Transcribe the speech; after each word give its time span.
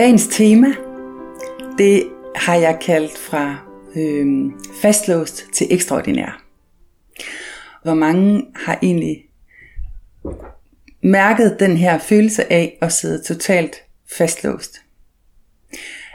Dagens 0.00 0.26
tema, 0.26 0.68
det 1.78 2.02
har 2.36 2.54
jeg 2.54 2.78
kaldt 2.80 3.18
fra 3.18 3.56
øh, 3.96 4.50
fastlåst 4.82 5.44
til 5.52 5.66
ekstraordinær. 5.70 6.44
Hvor 7.82 7.94
mange 7.94 8.46
har 8.54 8.78
egentlig 8.82 9.24
mærket 11.02 11.56
den 11.60 11.76
her 11.76 11.98
følelse 11.98 12.52
af 12.52 12.78
at 12.80 12.92
sidde 12.92 13.22
totalt 13.22 13.76
fastlåst? 14.16 14.76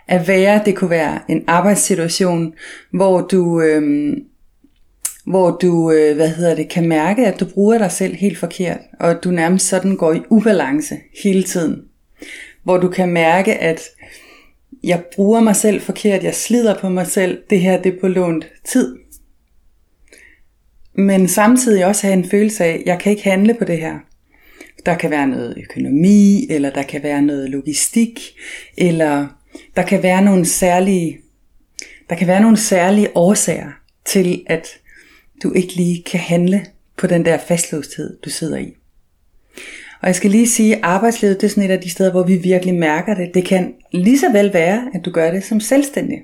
At 0.08 0.28
være, 0.28 0.62
det 0.66 0.76
kunne 0.76 0.90
være 0.90 1.20
en 1.30 1.44
arbejdssituation, 1.48 2.54
hvor 2.92 3.22
du, 3.22 3.62
øh, 3.62 4.18
hvor 5.26 5.52
du 5.52 5.92
øh, 5.92 6.16
hvad 6.16 6.30
hedder 6.30 6.56
det, 6.56 6.70
kan 6.70 6.88
mærke, 6.88 7.28
at 7.28 7.40
du 7.40 7.46
bruger 7.46 7.78
dig 7.78 7.92
selv 7.92 8.16
helt 8.16 8.38
forkert, 8.38 8.80
og 9.00 9.12
at 9.12 9.24
du 9.24 9.32
nærmest 9.32 9.68
sådan 9.68 9.98
går 9.98 10.14
i 10.14 10.22
ubalance 10.30 10.96
hele 11.24 11.44
tiden 11.44 11.82
hvor 12.66 12.78
du 12.78 12.90
kan 12.90 13.10
mærke, 13.10 13.56
at 13.56 13.82
jeg 14.84 15.04
bruger 15.16 15.40
mig 15.40 15.56
selv 15.56 15.82
forkert, 15.82 16.24
jeg 16.24 16.36
slider 16.36 16.80
på 16.80 16.90
mig 16.90 17.08
selv, 17.08 17.44
det 17.50 17.60
her 17.60 17.82
det 17.82 17.96
er 17.96 18.00
på 18.02 18.08
lånt 18.08 18.46
tid. 18.64 18.98
Men 20.94 21.28
samtidig 21.28 21.86
også 21.86 22.08
have 22.08 22.14
en 22.14 22.30
følelse 22.30 22.64
af, 22.64 22.74
at 22.74 22.84
jeg 22.86 23.00
kan 23.00 23.12
ikke 23.12 23.24
handle 23.24 23.54
på 23.54 23.66
det 23.66 23.78
her. 23.78 24.00
Der 24.86 24.96
kan 24.96 25.12
være 25.12 25.28
noget 25.28 25.58
økonomi, 25.58 26.48
eller 26.50 26.70
der 26.70 26.84
kan 26.84 27.04
være 27.04 27.22
noget 27.22 27.50
logistik, 27.50 28.20
eller 28.78 29.28
der 29.76 29.84
kan 29.84 30.04
være 30.04 30.22
nogle 30.22 30.46
særlige, 30.46 31.18
der 32.10 32.16
kan 32.16 32.28
være 32.28 32.42
nogle 32.42 32.58
særlige 32.58 33.18
årsager 33.18 33.72
til, 34.06 34.44
at 34.48 34.68
du 35.44 35.54
ikke 35.54 35.76
lige 35.76 36.04
kan 36.04 36.20
handle 36.20 36.66
på 36.98 37.08
den 37.08 37.26
der 37.26 37.38
fastlåsthed, 37.38 38.18
du 38.26 38.30
sidder 38.30 38.58
i. 38.58 38.76
Og 40.02 40.08
jeg 40.08 40.16
skal 40.16 40.32
lige 40.32 40.50
sige, 40.50 40.76
at 40.76 40.82
arbejdslivet 40.84 41.42
det 41.42 41.48
er 41.48 41.50
sådan 41.50 41.70
et 41.70 41.74
af 41.74 41.82
de 41.82 41.90
steder, 41.90 42.12
hvor 42.12 42.24
vi 42.24 42.36
virkelig 42.36 42.76
mærker 42.76 43.16
det. 43.16 43.34
Det 43.34 43.46
kan 43.46 43.74
lige 43.92 44.20
så 44.20 44.32
vel 44.32 44.54
være, 44.54 44.90
at 44.94 45.06
du 45.06 45.12
gør 45.12 45.32
det 45.32 45.44
som 45.44 45.60
selvstændig. 45.60 46.18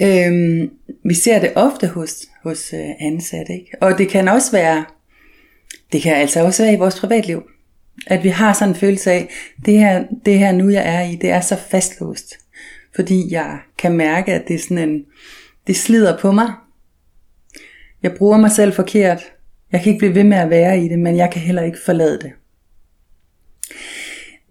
Øhm, 0.00 0.70
vi 1.04 1.14
ser 1.14 1.40
det 1.40 1.52
ofte 1.54 1.86
hos, 1.86 2.24
hos 2.42 2.72
øh, 2.72 2.88
ansatte, 3.00 3.52
ikke? 3.52 3.70
og 3.80 3.98
det 3.98 4.08
kan 4.08 4.28
også 4.28 4.52
være, 4.52 4.84
det 5.92 6.02
kan 6.02 6.14
altså 6.14 6.44
også 6.44 6.62
være 6.62 6.72
i 6.72 6.78
vores 6.78 7.00
privatliv, 7.00 7.42
at 8.06 8.24
vi 8.24 8.28
har 8.28 8.52
sådan 8.52 8.68
en 8.68 8.74
følelse 8.74 9.12
af, 9.12 9.28
det 9.66 9.78
her, 9.78 10.04
det 10.24 10.38
her 10.38 10.52
nu 10.52 10.68
jeg 10.68 10.82
er 10.86 11.02
i, 11.10 11.16
det 11.16 11.30
er 11.30 11.40
så 11.40 11.56
fastlåst, 11.56 12.38
fordi 12.94 13.32
jeg 13.32 13.58
kan 13.78 13.92
mærke, 13.92 14.32
at 14.32 14.48
det 14.48 14.54
er 14.54 14.58
sådan 14.58 14.88
en, 14.88 15.04
det 15.66 15.76
slider 15.76 16.18
på 16.18 16.32
mig. 16.32 16.52
Jeg 18.02 18.14
bruger 18.14 18.38
mig 18.38 18.50
selv 18.50 18.72
forkert, 18.72 19.32
jeg 19.72 19.82
kan 19.82 19.92
ikke 19.92 19.98
blive 19.98 20.14
ved 20.14 20.24
med 20.24 20.36
at 20.36 20.50
være 20.50 20.80
i 20.80 20.88
det, 20.88 20.98
men 20.98 21.16
jeg 21.16 21.30
kan 21.30 21.42
heller 21.42 21.62
ikke 21.62 21.78
forlade 21.84 22.18
det. 22.18 22.32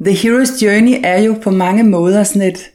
The 0.06 0.14
Hero's 0.14 0.66
Journey 0.66 1.02
er 1.04 1.22
jo 1.22 1.36
på 1.44 1.52
mange 1.52 1.84
måder 1.84 2.24
sådan 2.24 2.48
et, 2.48 2.72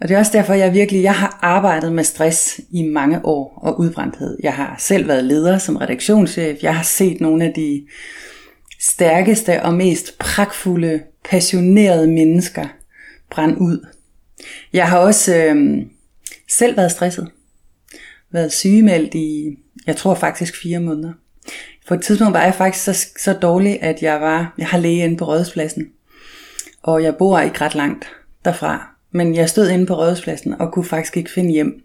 og 0.00 0.08
det 0.08 0.14
er 0.14 0.18
også 0.18 0.32
derfor, 0.32 0.54
jeg 0.54 0.74
virkelig, 0.74 1.02
jeg 1.02 1.14
har 1.14 1.38
arbejdet 1.42 1.92
med 1.92 2.04
stress 2.04 2.60
i 2.70 2.82
mange 2.82 3.24
år 3.24 3.58
og 3.62 3.80
udbrændthed. 3.80 4.38
Jeg 4.42 4.54
har 4.54 4.76
selv 4.78 5.08
været 5.08 5.24
leder 5.24 5.58
som 5.58 5.76
redaktionschef. 5.76 6.62
Jeg 6.62 6.76
har 6.76 6.82
set 6.82 7.20
nogle 7.20 7.44
af 7.44 7.52
de 7.56 7.86
stærkeste 8.80 9.62
og 9.62 9.74
mest 9.74 10.18
pragtfulde, 10.18 11.02
passionerede 11.24 12.06
mennesker 12.06 12.66
brænde 13.30 13.60
ud. 13.60 13.86
Jeg 14.72 14.88
har 14.88 14.98
også 14.98 15.36
øh, 15.36 15.86
selv 16.50 16.76
været 16.76 16.90
stresset. 16.90 17.30
Været 18.32 18.52
sygemeldt 18.52 19.14
i, 19.14 19.56
jeg 19.86 19.96
tror 19.96 20.14
faktisk 20.14 20.62
fire 20.62 20.80
måneder. 20.80 21.12
På 21.88 21.94
et 21.94 22.02
tidspunkt 22.02 22.34
var 22.34 22.42
jeg 22.42 22.54
faktisk 22.54 22.84
så, 22.84 23.06
så 23.18 23.32
dårlig, 23.32 23.82
at 23.82 24.02
jeg 24.02 24.20
var, 24.20 24.54
jeg 24.58 24.66
har 24.66 24.78
læge 24.78 25.04
inde 25.04 25.16
på 25.16 25.24
Rådhuspladsen. 25.24 25.86
Og 26.82 27.02
jeg 27.02 27.16
bor 27.16 27.38
ikke 27.38 27.60
ret 27.60 27.74
langt 27.74 28.06
derfra. 28.44 28.94
Men 29.10 29.34
jeg 29.34 29.48
stod 29.48 29.68
inde 29.68 29.86
på 29.86 29.94
Rådhuspladsen 29.94 30.60
og 30.60 30.72
kunne 30.72 30.84
faktisk 30.84 31.16
ikke 31.16 31.30
finde 31.30 31.52
hjem. 31.52 31.82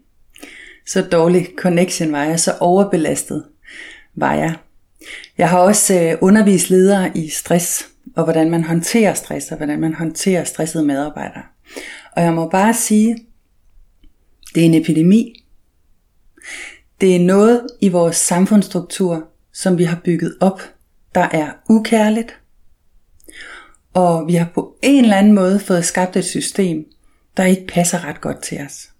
Så 0.86 1.02
dårlig 1.02 1.48
connection 1.56 2.12
var 2.12 2.24
jeg, 2.24 2.40
så 2.40 2.54
overbelastet 2.60 3.44
var 4.14 4.34
jeg. 4.34 4.54
Jeg 5.38 5.48
har 5.48 5.58
også 5.58 5.94
øh, 5.94 6.18
undervist 6.20 6.70
ledere 6.70 7.16
i 7.16 7.28
stress, 7.28 7.88
og 8.16 8.24
hvordan 8.24 8.50
man 8.50 8.64
håndterer 8.64 9.14
stress, 9.14 9.50
og 9.50 9.56
hvordan 9.56 9.80
man 9.80 9.94
håndterer 9.94 10.44
stressede 10.44 10.84
medarbejdere. 10.84 11.42
Og 12.16 12.22
jeg 12.22 12.32
må 12.32 12.48
bare 12.48 12.74
sige, 12.74 13.16
det 14.54 14.60
er 14.60 14.64
en 14.64 14.74
epidemi. 14.74 15.44
Det 17.00 17.16
er 17.16 17.20
noget 17.20 17.66
i 17.80 17.88
vores 17.88 18.16
samfundsstruktur, 18.16 19.29
som 19.52 19.78
vi 19.78 19.84
har 19.84 20.00
bygget 20.04 20.36
op, 20.40 20.60
der 21.14 21.28
er 21.32 21.52
ukærligt. 21.68 22.40
Og 23.94 24.26
vi 24.26 24.34
har 24.34 24.50
på 24.54 24.76
en 24.82 25.04
eller 25.04 25.16
anden 25.16 25.32
måde 25.32 25.60
fået 25.60 25.84
skabt 25.84 26.16
et 26.16 26.24
system, 26.24 26.84
der 27.36 27.44
ikke 27.44 27.66
passer 27.66 28.04
ret 28.04 28.20
godt 28.20 28.42
til 28.42 28.60
os. 28.60 28.90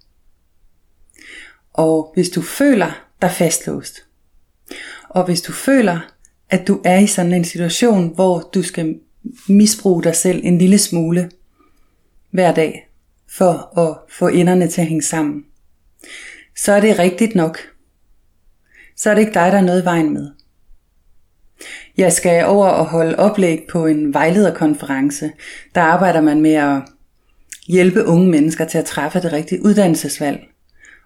Og 1.72 2.10
hvis 2.14 2.28
du 2.28 2.42
føler 2.42 3.06
dig 3.22 3.30
fastlåst, 3.30 4.06
og 5.08 5.24
hvis 5.24 5.42
du 5.42 5.52
føler, 5.52 6.00
at 6.50 6.68
du 6.68 6.80
er 6.84 6.98
i 6.98 7.06
sådan 7.06 7.32
en 7.32 7.44
situation, 7.44 8.14
hvor 8.14 8.50
du 8.54 8.62
skal 8.62 9.00
misbruge 9.48 10.02
dig 10.02 10.16
selv 10.16 10.40
en 10.44 10.58
lille 10.58 10.78
smule 10.78 11.30
hver 12.30 12.54
dag, 12.54 12.88
for 13.28 13.78
at 13.78 13.98
få 14.08 14.28
enderne 14.28 14.68
til 14.68 14.80
at 14.80 14.86
hænge 14.86 15.02
sammen, 15.02 15.44
så 16.56 16.72
er 16.72 16.80
det 16.80 16.98
rigtigt 16.98 17.34
nok. 17.34 17.58
Så 18.96 19.10
er 19.10 19.14
det 19.14 19.20
ikke 19.20 19.34
dig, 19.34 19.52
der 19.52 19.58
er 19.58 19.62
noget 19.62 19.82
i 19.82 19.84
vejen 19.84 20.14
med. 20.14 20.30
Jeg 22.00 22.12
skal 22.12 22.44
over 22.44 22.66
og 22.66 22.86
holde 22.86 23.18
oplæg 23.18 23.66
på 23.72 23.86
en 23.86 24.14
vejlederkonference. 24.14 25.32
Der 25.74 25.80
arbejder 25.80 26.20
man 26.20 26.40
med 26.40 26.54
at 26.54 26.82
hjælpe 27.68 28.06
unge 28.06 28.30
mennesker 28.30 28.64
til 28.64 28.78
at 28.78 28.84
træffe 28.84 29.20
det 29.20 29.32
rigtige 29.32 29.64
uddannelsesvalg. 29.64 30.40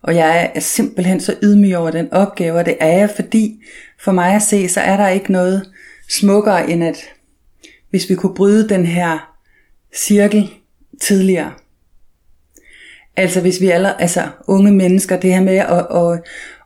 Og 0.02 0.16
jeg 0.16 0.52
er 0.54 0.60
simpelthen 0.60 1.20
så 1.20 1.34
ydmyg 1.42 1.76
over 1.76 1.90
den 1.90 2.12
opgave, 2.12 2.58
og 2.58 2.66
det 2.66 2.76
er 2.80 2.98
jeg, 2.98 3.10
fordi 3.10 3.62
for 4.00 4.12
mig 4.12 4.34
at 4.34 4.42
se, 4.42 4.68
så 4.68 4.80
er 4.80 4.96
der 4.96 5.08
ikke 5.08 5.32
noget 5.32 5.70
smukkere 6.10 6.70
end 6.70 6.84
at, 6.84 6.96
hvis 7.90 8.10
vi 8.10 8.14
kunne 8.14 8.34
bryde 8.34 8.68
den 8.68 8.86
her 8.86 9.36
cirkel 9.96 10.50
tidligere. 11.00 11.52
Altså 13.16 13.40
hvis 13.40 13.60
vi 13.60 13.70
alle, 13.70 14.00
altså 14.00 14.28
unge 14.46 14.72
mennesker, 14.72 15.20
det 15.20 15.32
her 15.32 15.42
med 15.42 15.56
at, 15.56 15.86
at, 15.96 16.22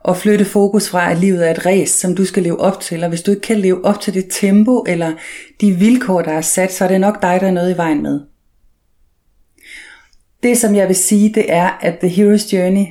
og 0.09 0.17
flytte 0.17 0.45
fokus 0.45 0.89
fra, 0.89 1.11
at 1.11 1.19
livet 1.19 1.47
er 1.47 1.51
et 1.51 1.67
race, 1.67 1.99
som 1.99 2.15
du 2.15 2.25
skal 2.25 2.43
leve 2.43 2.61
op 2.61 2.81
til, 2.81 3.03
og 3.03 3.09
hvis 3.09 3.23
du 3.23 3.31
ikke 3.31 3.41
kan 3.41 3.59
leve 3.59 3.85
op 3.85 4.01
til 4.01 4.15
det 4.15 4.27
tempo, 4.31 4.85
eller 4.87 5.13
de 5.61 5.73
vilkår, 5.73 6.23
der 6.23 6.33
er 6.33 6.41
sat, 6.41 6.73
så 6.73 6.85
er 6.85 6.89
det 6.89 7.01
nok 7.01 7.23
dig, 7.23 7.41
der 7.41 7.47
er 7.47 7.51
noget 7.51 7.75
i 7.75 7.77
vejen 7.77 8.03
med. 8.03 8.21
Det 10.43 10.59
som 10.59 10.75
jeg 10.75 10.89
vil 10.89 10.97
sige, 10.97 11.35
det 11.35 11.53
er, 11.53 11.79
at 11.81 11.99
The 11.99 12.09
Hero's 12.09 12.57
Journey 12.57 12.87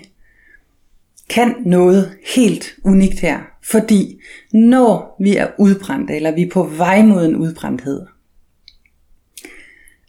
kan 1.29 1.55
noget 1.65 2.11
helt 2.35 2.75
unikt 2.83 3.19
her. 3.19 3.39
Fordi 3.63 4.21
når 4.53 5.15
vi 5.19 5.35
er 5.35 5.47
udbrændte, 5.59 6.15
eller 6.15 6.31
vi 6.31 6.41
er 6.41 6.49
på 6.53 6.63
vej 6.63 7.01
mod 7.01 7.25
en 7.25 7.35
udbrændthed, 7.35 8.05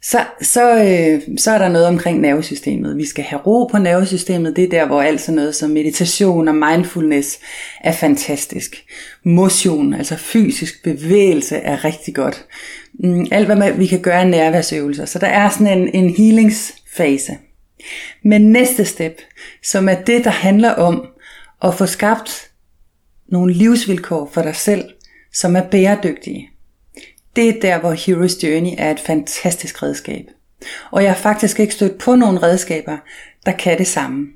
så, 0.02 0.24
så, 0.42 0.74
øh, 0.74 1.38
så 1.38 1.50
er 1.50 1.58
der 1.58 1.68
noget 1.68 1.86
omkring 1.86 2.20
nervesystemet. 2.20 2.96
Vi 2.96 3.06
skal 3.06 3.24
have 3.24 3.42
ro 3.42 3.64
på 3.64 3.78
nervesystemet. 3.78 4.56
Det 4.56 4.64
er 4.64 4.68
der, 4.68 4.86
hvor 4.86 5.02
alt 5.02 5.20
sådan 5.20 5.36
noget 5.36 5.54
som 5.54 5.70
meditation 5.70 6.48
og 6.48 6.54
mindfulness 6.54 7.38
er 7.80 7.92
fantastisk. 7.92 8.84
Motion, 9.24 9.94
altså 9.94 10.16
fysisk 10.16 10.84
bevægelse, 10.84 11.56
er 11.56 11.84
rigtig 11.84 12.14
godt. 12.14 12.46
Mm, 12.94 13.26
alt 13.30 13.46
hvad 13.46 13.72
vi 13.72 13.86
kan 13.86 14.00
gøre 14.00 14.20
er 14.20 14.24
nærværsøvelser. 14.24 15.04
Så 15.04 15.18
der 15.18 15.26
er 15.26 15.48
sådan 15.48 15.78
en, 15.78 15.94
en 15.94 16.14
healingsfase. 16.14 17.32
Men 18.24 18.52
næste 18.52 18.84
step, 18.84 19.20
som 19.64 19.88
er 19.88 19.94
det, 19.94 20.24
der 20.24 20.30
handler 20.30 20.70
om 20.70 21.06
at 21.62 21.74
få 21.74 21.86
skabt 21.86 22.50
nogle 23.28 23.54
livsvilkår 23.54 24.30
for 24.32 24.42
dig 24.42 24.56
selv, 24.56 24.84
som 25.32 25.56
er 25.56 25.62
bæredygtige 25.62 26.50
det 27.38 27.48
er 27.48 27.60
der, 27.60 27.80
hvor 27.80 27.94
Hero's 27.94 28.46
Journey 28.46 28.70
er 28.78 28.90
et 28.90 29.00
fantastisk 29.00 29.82
redskab. 29.82 30.24
Og 30.90 31.02
jeg 31.02 31.10
har 31.10 31.18
faktisk 31.18 31.60
ikke 31.60 31.74
stødt 31.74 31.98
på 31.98 32.16
nogle 32.16 32.42
redskaber, 32.42 32.96
der 33.46 33.52
kan 33.52 33.78
det 33.78 33.86
samme. 33.86 34.26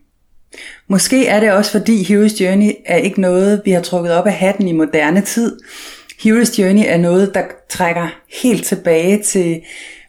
Måske 0.88 1.26
er 1.26 1.40
det 1.40 1.52
også 1.52 1.70
fordi 1.70 2.02
Hero's 2.02 2.42
Journey 2.44 2.72
er 2.86 2.96
ikke 2.96 3.20
noget, 3.20 3.62
vi 3.64 3.70
har 3.70 3.80
trukket 3.80 4.12
op 4.12 4.26
af 4.26 4.32
hatten 4.32 4.68
i 4.68 4.72
moderne 4.72 5.20
tid. 5.20 5.58
Hero's 6.20 6.60
Journey 6.60 6.82
er 6.86 6.96
noget, 6.96 7.34
der 7.34 7.42
trækker 7.70 8.08
helt 8.42 8.66
tilbage 8.66 9.22
til 9.22 9.62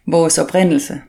vores 0.06 0.38
oprindelse. 0.38 1.00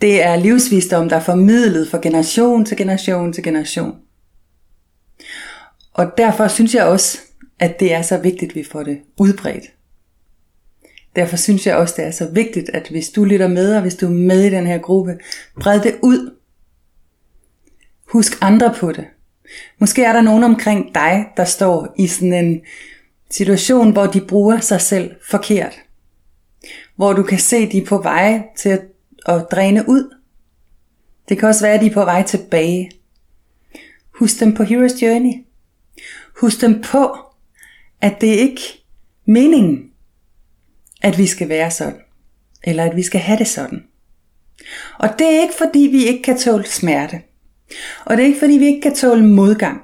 Det 0.00 0.22
er 0.22 0.36
livsvisdom, 0.36 1.08
der 1.08 1.16
er 1.16 1.20
formidlet 1.20 1.88
fra 1.88 1.98
generation 2.02 2.64
til 2.64 2.76
generation 2.76 3.32
til 3.32 3.42
generation. 3.42 3.94
Og 5.92 6.06
derfor 6.18 6.48
synes 6.48 6.74
jeg 6.74 6.84
også, 6.84 7.18
at 7.58 7.80
det 7.80 7.92
er 7.92 8.02
så 8.02 8.18
vigtigt, 8.18 8.52
at 8.52 8.56
vi 8.56 8.64
får 8.64 8.82
det 8.82 8.98
udbredt. 9.18 9.64
Derfor 11.16 11.36
synes 11.36 11.66
jeg 11.66 11.76
også, 11.76 11.94
det 11.96 12.04
er 12.04 12.10
så 12.10 12.28
vigtigt, 12.32 12.70
at 12.74 12.88
hvis 12.88 13.10
du 13.10 13.24
lytter 13.24 13.48
med, 13.48 13.74
og 13.74 13.82
hvis 13.82 13.94
du 13.94 14.06
er 14.06 14.10
med 14.10 14.44
i 14.44 14.50
den 14.50 14.66
her 14.66 14.78
gruppe, 14.78 15.18
bred 15.60 15.80
det 15.80 15.98
ud. 16.02 16.36
Husk 18.06 18.32
andre 18.40 18.74
på 18.78 18.92
det. 18.92 19.04
Måske 19.78 20.04
er 20.04 20.12
der 20.12 20.22
nogen 20.22 20.44
omkring 20.44 20.94
dig, 20.94 21.26
der 21.36 21.44
står 21.44 21.94
i 21.98 22.06
sådan 22.06 22.32
en 22.32 22.60
situation, 23.30 23.92
hvor 23.92 24.06
de 24.06 24.20
bruger 24.20 24.60
sig 24.60 24.80
selv 24.80 25.14
forkert. 25.30 25.74
Hvor 26.96 27.12
du 27.12 27.22
kan 27.22 27.38
se, 27.38 27.72
de 27.72 27.78
er 27.78 27.86
på 27.86 27.98
vej 27.98 28.42
til 28.56 28.68
at, 28.68 28.82
at 29.26 29.46
dræne 29.50 29.88
ud. 29.88 30.14
Det 31.28 31.38
kan 31.38 31.48
også 31.48 31.64
være, 31.64 31.74
at 31.74 31.80
de 31.80 31.86
er 31.86 31.94
på 31.94 32.04
vej 32.04 32.22
tilbage. 32.22 32.90
Husk 34.14 34.40
dem 34.40 34.54
på 34.54 34.62
Hero's 34.62 35.04
Journey. 35.04 35.32
Husk 36.40 36.60
dem 36.60 36.82
på, 36.82 37.16
at 38.00 38.20
det 38.20 38.26
ikke 38.26 38.62
er 39.26 39.30
meningen, 39.30 39.91
at 41.02 41.18
vi 41.18 41.26
skal 41.26 41.48
være 41.48 41.70
sådan. 41.70 42.00
Eller 42.64 42.84
at 42.84 42.96
vi 42.96 43.02
skal 43.02 43.20
have 43.20 43.38
det 43.38 43.48
sådan. 43.48 43.84
Og 44.98 45.08
det 45.18 45.26
er 45.26 45.40
ikke 45.40 45.54
fordi, 45.58 45.78
vi 45.78 46.04
ikke 46.04 46.22
kan 46.22 46.38
tåle 46.38 46.66
smerte. 46.66 47.20
Og 48.04 48.16
det 48.16 48.22
er 48.22 48.26
ikke 48.26 48.38
fordi, 48.38 48.52
vi 48.52 48.66
ikke 48.66 48.80
kan 48.80 48.94
tåle 48.94 49.26
modgang. 49.26 49.80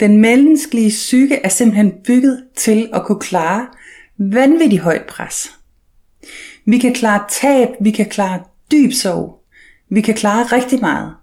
Den 0.00 0.20
menneskelige 0.20 0.90
psyke 0.90 1.34
er 1.34 1.48
simpelthen 1.48 1.92
bygget 2.04 2.44
til 2.56 2.88
at 2.92 3.04
kunne 3.04 3.20
klare 3.20 3.66
vanvittigt 4.18 4.82
højt 4.82 5.06
pres. 5.08 5.52
Vi 6.64 6.78
kan 6.78 6.94
klare 6.94 7.24
tab, 7.30 7.68
vi 7.80 7.90
kan 7.90 8.06
klare 8.06 8.44
dyb 8.70 8.92
sorg, 8.92 9.44
vi 9.88 10.00
kan 10.00 10.14
klare 10.14 10.44
rigtig 10.44 10.80
meget. 10.80 11.14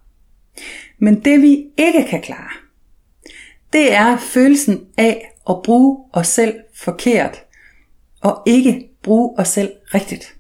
Men 1.00 1.20
det 1.26 1.42
vi 1.42 1.66
ikke 1.78 2.06
kan 2.10 2.22
klare, 2.22 2.50
det 3.74 3.94
er 3.94 4.18
følelsen 4.18 4.86
af 4.98 5.32
at 5.50 5.56
bruge 5.64 6.06
os 6.14 6.28
selv 6.28 6.56
forkert, 6.76 7.44
og 8.24 8.42
ikke 8.46 8.90
bruge 9.04 9.40
os 9.40 9.48
selv 9.48 9.72
rigtigt. 9.94 10.36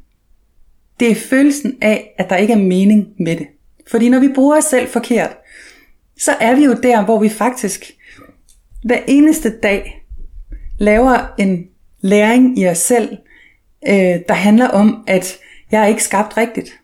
Det 0.99 1.11
er 1.11 1.15
følelsen 1.15 1.77
af, 1.81 2.13
at 2.17 2.29
der 2.29 2.35
ikke 2.35 2.53
er 2.53 2.57
mening 2.57 3.07
med 3.19 3.35
det. 3.35 3.47
Fordi 3.91 4.09
når 4.09 4.19
vi 4.19 4.27
bruger 4.35 4.57
os 4.57 4.63
selv 4.63 4.87
forkert, 4.87 5.37
så 6.19 6.31
er 6.39 6.55
vi 6.55 6.63
jo 6.63 6.73
der, 6.73 7.05
hvor 7.05 7.19
vi 7.19 7.29
faktisk 7.29 7.91
hver 8.83 8.99
eneste 9.07 9.59
dag 9.59 10.05
laver 10.79 11.33
en 11.39 11.67
læring 12.01 12.59
i 12.59 12.67
os 12.67 12.77
selv, 12.77 13.17
øh, 13.87 14.19
der 14.27 14.33
handler 14.33 14.67
om, 14.67 15.03
at 15.07 15.37
jeg 15.71 15.83
er 15.83 15.87
ikke 15.87 16.03
skabt 16.03 16.37
rigtigt. 16.37 16.79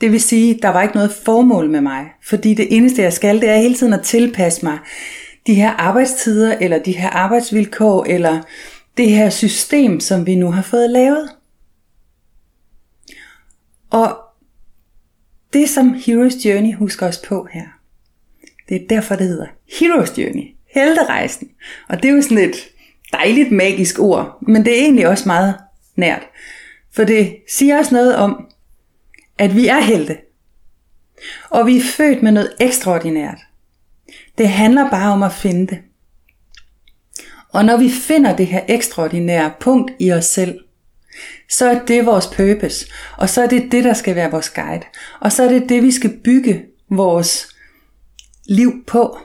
Det 0.00 0.12
vil 0.12 0.20
sige, 0.20 0.58
der 0.62 0.68
var 0.68 0.82
ikke 0.82 0.94
noget 0.94 1.12
formål 1.24 1.70
med 1.70 1.80
mig, 1.80 2.06
fordi 2.24 2.54
det 2.54 2.76
eneste 2.76 3.02
jeg 3.02 3.12
skal, 3.12 3.40
det 3.40 3.48
er 3.48 3.56
hele 3.56 3.74
tiden 3.74 3.92
at 3.92 4.02
tilpasse 4.02 4.64
mig 4.64 4.78
de 5.46 5.54
her 5.54 5.70
arbejdstider, 5.70 6.58
eller 6.60 6.78
de 6.78 6.92
her 6.92 7.10
arbejdsvilkår, 7.10 8.04
eller 8.04 8.42
det 8.98 9.10
her 9.10 9.30
system, 9.30 10.00
som 10.00 10.26
vi 10.26 10.36
nu 10.36 10.50
har 10.50 10.62
fået 10.62 10.90
lavet. 10.90 11.30
Og 13.90 14.18
det 15.52 15.68
som 15.68 15.94
Hero's 15.94 16.48
Journey 16.48 16.74
husker 16.74 17.06
os 17.06 17.18
på 17.28 17.48
her, 17.52 17.66
det 18.68 18.82
er 18.82 18.86
derfor 18.88 19.16
det 19.16 19.28
hedder 19.28 19.46
Hero's 19.46 20.20
Journey, 20.20 20.44
helterejsen. 20.74 21.50
Og 21.88 22.02
det 22.02 22.10
er 22.10 22.14
jo 22.14 22.22
sådan 22.22 22.38
et 22.38 22.56
dejligt 23.12 23.52
magisk 23.52 23.98
ord, 23.98 24.38
men 24.42 24.64
det 24.64 24.78
er 24.78 24.82
egentlig 24.82 25.08
også 25.08 25.28
meget 25.28 25.54
nært. 25.96 26.22
For 26.94 27.04
det 27.04 27.36
siger 27.48 27.78
os 27.78 27.92
noget 27.92 28.16
om, 28.16 28.48
at 29.38 29.56
vi 29.56 29.66
er 29.66 29.80
helte. 29.80 30.16
Og 31.50 31.66
vi 31.66 31.76
er 31.76 31.82
født 31.96 32.22
med 32.22 32.32
noget 32.32 32.52
ekstraordinært. 32.60 33.38
Det 34.38 34.48
handler 34.48 34.90
bare 34.90 35.12
om 35.12 35.22
at 35.22 35.32
finde 35.32 35.66
det. 35.66 35.78
Og 37.52 37.64
når 37.64 37.76
vi 37.76 37.90
finder 37.90 38.36
det 38.36 38.46
her 38.46 38.60
ekstraordinære 38.68 39.52
punkt 39.60 39.92
i 39.98 40.12
os 40.12 40.24
selv, 40.24 40.58
så 41.50 41.66
er 41.66 41.84
det 41.84 42.06
vores 42.06 42.26
purpose, 42.26 42.86
og 43.16 43.28
så 43.28 43.42
er 43.42 43.46
det 43.46 43.72
det, 43.72 43.84
der 43.84 43.92
skal 43.92 44.14
være 44.14 44.30
vores 44.30 44.50
guide. 44.50 44.84
Og 45.20 45.32
så 45.32 45.42
er 45.42 45.48
det 45.48 45.68
det, 45.68 45.82
vi 45.82 45.90
skal 45.90 46.18
bygge 46.24 46.64
vores 46.90 47.48
liv 48.48 48.72
på. 48.86 49.18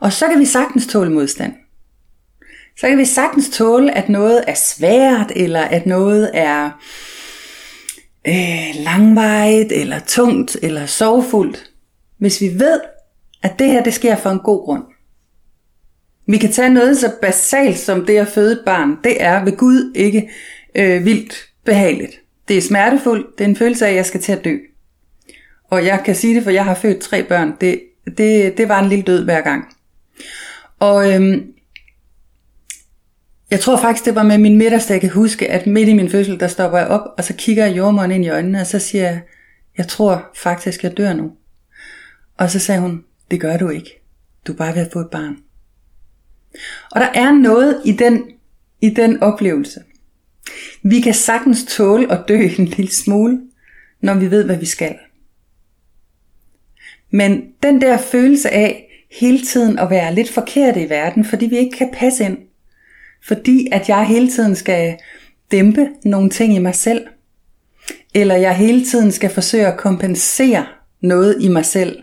Og 0.00 0.12
så 0.12 0.28
kan 0.28 0.38
vi 0.38 0.44
sagtens 0.44 0.86
tåle 0.86 1.10
modstand. 1.10 1.52
Så 2.80 2.88
kan 2.88 2.98
vi 2.98 3.04
sagtens 3.04 3.50
tåle, 3.50 3.96
at 3.96 4.08
noget 4.08 4.44
er 4.46 4.54
svært, 4.54 5.32
eller 5.36 5.60
at 5.60 5.86
noget 5.86 6.30
er 6.34 6.70
øh, 8.26 8.84
langvejt, 8.84 9.72
eller 9.72 10.00
tungt, 10.06 10.56
eller 10.62 10.86
sorgfuldt. 10.86 11.70
Hvis 12.18 12.40
vi 12.40 12.58
ved, 12.58 12.80
at 13.42 13.58
det 13.58 13.66
her 13.66 13.82
det 13.82 13.94
sker 13.94 14.16
for 14.16 14.30
en 14.30 14.38
god 14.38 14.64
grund. 14.64 14.82
Vi 16.26 16.38
kan 16.38 16.52
tage 16.52 16.70
noget 16.70 16.98
så 16.98 17.12
basalt 17.22 17.78
som 17.78 18.06
det 18.06 18.16
at 18.16 18.28
føde 18.28 18.52
et 18.52 18.62
barn. 18.66 18.98
Det 19.04 19.22
er 19.22 19.44
ved 19.44 19.56
Gud 19.56 19.92
ikke 19.94 20.30
øh, 20.74 21.04
vildt 21.04 21.34
behageligt. 21.64 22.20
Det 22.48 22.56
er 22.56 22.62
smertefuldt. 22.62 23.38
Det 23.38 23.44
er 23.44 23.48
en 23.48 23.56
følelse 23.56 23.86
af, 23.86 23.90
at 23.90 23.96
jeg 23.96 24.06
skal 24.06 24.20
til 24.20 24.32
at 24.32 24.44
dø. 24.44 24.56
Og 25.70 25.86
jeg 25.86 26.02
kan 26.04 26.14
sige 26.14 26.34
det, 26.34 26.42
for 26.42 26.50
jeg 26.50 26.64
har 26.64 26.74
født 26.74 27.00
tre 27.00 27.22
børn. 27.22 27.52
Det, 27.60 27.80
det, 28.18 28.58
det 28.58 28.68
var 28.68 28.82
en 28.82 28.88
lille 28.88 29.04
død 29.04 29.24
hver 29.24 29.40
gang. 29.40 29.64
Og 30.78 31.12
øhm, 31.12 31.52
jeg 33.50 33.60
tror 33.60 33.76
faktisk, 33.76 34.04
det 34.04 34.14
var 34.14 34.22
med 34.22 34.38
min 34.38 34.58
midterste, 34.58 34.92
jeg 34.92 35.00
kan 35.00 35.10
huske, 35.10 35.50
at 35.50 35.66
midt 35.66 35.88
i 35.88 35.92
min 35.92 36.10
fødsel, 36.10 36.40
der 36.40 36.48
stopper 36.48 36.78
jeg 36.78 36.88
op, 36.88 37.14
og 37.18 37.24
så 37.24 37.34
kigger 37.38 37.66
jeg 37.66 37.76
jordmoren 37.76 38.10
ind 38.10 38.24
i 38.24 38.28
øjnene, 38.28 38.60
og 38.60 38.66
så 38.66 38.78
siger 38.78 39.04
jeg, 39.04 39.20
jeg 39.78 39.88
tror 39.88 40.30
faktisk, 40.34 40.82
jeg 40.82 40.96
dør 40.96 41.12
nu. 41.12 41.32
Og 42.38 42.50
så 42.50 42.58
sagde 42.58 42.80
hun, 42.80 43.04
det 43.30 43.40
gør 43.40 43.56
du 43.56 43.68
ikke. 43.68 44.02
Du 44.46 44.52
er 44.52 44.56
bare 44.56 44.74
ved 44.74 44.82
at 44.82 44.92
få 44.92 44.98
et 44.98 45.10
barn. 45.10 45.36
Og 46.90 47.00
der 47.00 47.08
er 47.14 47.32
noget 47.32 47.82
i 47.84 47.92
den, 47.92 48.24
i 48.80 48.90
den 48.90 49.22
oplevelse. 49.22 49.80
Vi 50.82 51.00
kan 51.00 51.14
sagtens 51.14 51.64
tåle 51.64 52.12
at 52.12 52.24
dø 52.28 52.48
en 52.58 52.64
lille 52.64 52.92
smule, 52.92 53.40
når 54.00 54.14
vi 54.14 54.30
ved, 54.30 54.44
hvad 54.44 54.56
vi 54.56 54.66
skal. 54.66 54.94
Men 57.10 57.42
den 57.62 57.80
der 57.80 57.98
følelse 57.98 58.50
af 58.50 58.88
hele 59.20 59.40
tiden 59.40 59.78
at 59.78 59.90
være 59.90 60.14
lidt 60.14 60.30
forkert 60.30 60.76
i 60.76 60.88
verden, 60.88 61.24
fordi 61.24 61.46
vi 61.46 61.56
ikke 61.56 61.76
kan 61.76 61.90
passe 61.92 62.24
ind, 62.24 62.38
fordi 63.22 63.68
at 63.72 63.88
jeg 63.88 64.06
hele 64.06 64.30
tiden 64.30 64.56
skal 64.56 64.96
dæmpe 65.50 65.88
nogle 66.04 66.30
ting 66.30 66.54
i 66.54 66.58
mig 66.58 66.74
selv, 66.74 67.06
eller 68.14 68.34
jeg 68.34 68.56
hele 68.56 68.84
tiden 68.84 69.12
skal 69.12 69.30
forsøge 69.30 69.66
at 69.66 69.78
kompensere 69.78 70.66
noget 71.00 71.36
i 71.40 71.48
mig 71.48 71.64
selv, 71.64 72.02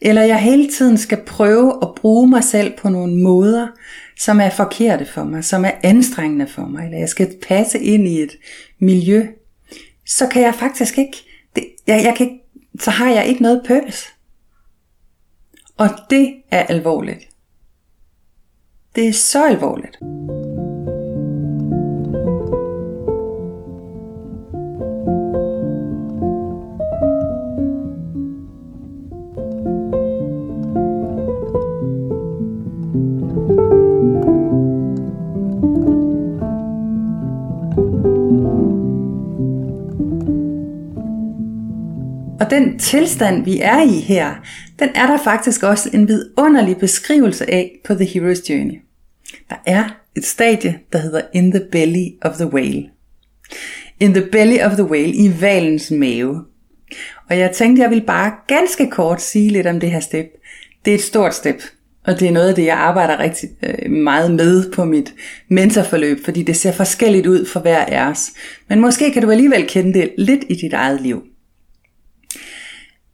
eller 0.00 0.22
jeg 0.22 0.38
hele 0.38 0.70
tiden 0.70 0.98
skal 0.98 1.24
prøve 1.26 1.78
at 1.82 1.88
bruge 1.94 2.28
mig 2.28 2.44
selv 2.44 2.76
på 2.78 2.88
nogle 2.88 3.22
måder, 3.22 3.68
som 4.18 4.40
er 4.40 4.50
forkerte 4.50 5.06
for 5.06 5.24
mig, 5.24 5.44
som 5.44 5.64
er 5.64 5.70
anstrengende 5.82 6.46
for 6.46 6.62
mig, 6.62 6.84
eller 6.84 6.98
jeg 6.98 7.08
skal 7.08 7.34
passe 7.48 7.78
ind 7.78 8.08
i 8.08 8.22
et 8.22 8.32
miljø, 8.78 9.26
så 10.06 10.26
kan 10.26 10.42
jeg 10.42 10.54
faktisk 10.54 10.98
ikke, 10.98 11.16
det, 11.56 11.66
jeg, 11.86 12.04
jeg 12.04 12.14
kan 12.16 12.26
ikke, 12.26 12.40
så 12.80 12.90
har 12.90 13.10
jeg 13.10 13.26
ikke 13.26 13.42
noget 13.42 13.62
purpose. 13.66 14.06
Og 15.76 15.88
det 16.10 16.34
er 16.50 16.62
alvorligt. 16.62 17.28
Det 18.94 19.08
er 19.08 19.12
så 19.12 19.44
alvorligt. 19.44 19.98
Og 42.40 42.50
den 42.50 42.78
tilstand, 42.78 43.44
vi 43.44 43.60
er 43.60 43.82
i 43.82 44.00
her, 44.00 44.34
den 44.78 44.88
er 44.94 45.06
der 45.06 45.18
faktisk 45.24 45.62
også 45.62 45.90
en 45.92 46.08
vidunderlig 46.08 46.76
beskrivelse 46.76 47.50
af 47.50 47.80
på 47.84 47.94
The 47.94 48.04
Hero's 48.04 48.50
Journey. 48.50 48.80
Der 49.50 49.56
er 49.66 49.84
et 50.16 50.24
stadie, 50.24 50.78
der 50.92 50.98
hedder 50.98 51.20
In 51.32 51.50
the 51.50 51.62
Belly 51.72 52.06
of 52.22 52.36
the 52.36 52.46
Whale. 52.46 52.84
In 54.00 54.14
the 54.14 54.26
Belly 54.32 54.58
of 54.58 54.72
the 54.72 54.84
Whale, 54.84 55.12
i 55.14 55.40
valens 55.40 55.90
mave. 55.90 56.44
Og 57.30 57.38
jeg 57.38 57.50
tænkte, 57.50 57.82
jeg 57.82 57.90
vil 57.90 58.04
bare 58.06 58.32
ganske 58.48 58.90
kort 58.90 59.22
sige 59.22 59.50
lidt 59.50 59.66
om 59.66 59.80
det 59.80 59.90
her 59.90 60.00
step. 60.00 60.26
Det 60.84 60.90
er 60.90 60.94
et 60.94 61.02
stort 61.02 61.34
step, 61.34 61.62
og 62.06 62.20
det 62.20 62.28
er 62.28 62.32
noget 62.32 62.48
af 62.48 62.54
det, 62.54 62.64
jeg 62.64 62.76
arbejder 62.76 63.18
rigtig 63.18 63.48
øh, 63.62 63.90
meget 63.90 64.34
med 64.34 64.72
på 64.72 64.84
mit 64.84 65.14
mentorforløb, 65.48 66.24
fordi 66.24 66.42
det 66.42 66.56
ser 66.56 66.72
forskelligt 66.72 67.26
ud 67.26 67.46
for 67.46 67.60
hver 67.60 67.84
af 67.84 68.10
os. 68.10 68.30
Men 68.68 68.80
måske 68.80 69.12
kan 69.12 69.22
du 69.22 69.30
alligevel 69.30 69.66
kende 69.68 69.98
det 69.98 70.12
lidt 70.18 70.44
i 70.48 70.54
dit 70.54 70.72
eget 70.72 71.00
liv. 71.00 71.22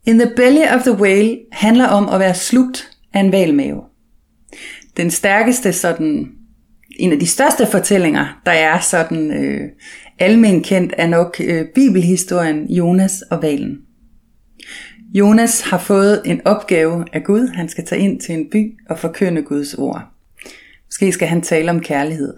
In 0.06 0.18
the 0.18 0.32
belly 0.36 0.62
of 0.74 0.82
the 0.82 0.92
whale 0.92 1.38
handler 1.52 1.86
om 1.86 2.08
at 2.08 2.20
være 2.20 2.34
slugt 2.34 2.90
af 3.14 3.20
en 3.20 3.32
valmave. 3.32 3.82
den 4.96 5.10
stærkeste 5.10 5.72
sådan, 5.72 6.32
en 6.98 7.12
af 7.12 7.18
de 7.18 7.26
største 7.26 7.66
fortællinger, 7.66 8.40
der 8.46 8.52
er 8.52 8.80
sådan 8.80 9.30
øh, 9.30 9.68
almen 10.18 10.62
kendt, 10.62 10.94
er 10.96 11.06
nok 11.06 11.36
øh, 11.44 11.66
bibelhistorien 11.74 12.66
Jonas 12.72 13.22
og 13.22 13.42
Valen. 13.42 13.78
Jonas 15.14 15.60
har 15.60 15.78
fået 15.78 16.22
en 16.24 16.40
opgave 16.44 17.04
af 17.12 17.24
Gud. 17.24 17.48
Han 17.48 17.68
skal 17.68 17.86
tage 17.86 18.00
ind 18.00 18.20
til 18.20 18.34
en 18.34 18.50
by 18.50 18.78
og 18.88 18.98
forkynde 18.98 19.42
Guds 19.42 19.74
ord. 19.74 20.02
Måske 20.86 21.12
skal 21.12 21.28
han 21.28 21.42
tale 21.42 21.70
om 21.70 21.80
kærlighed 21.80 22.34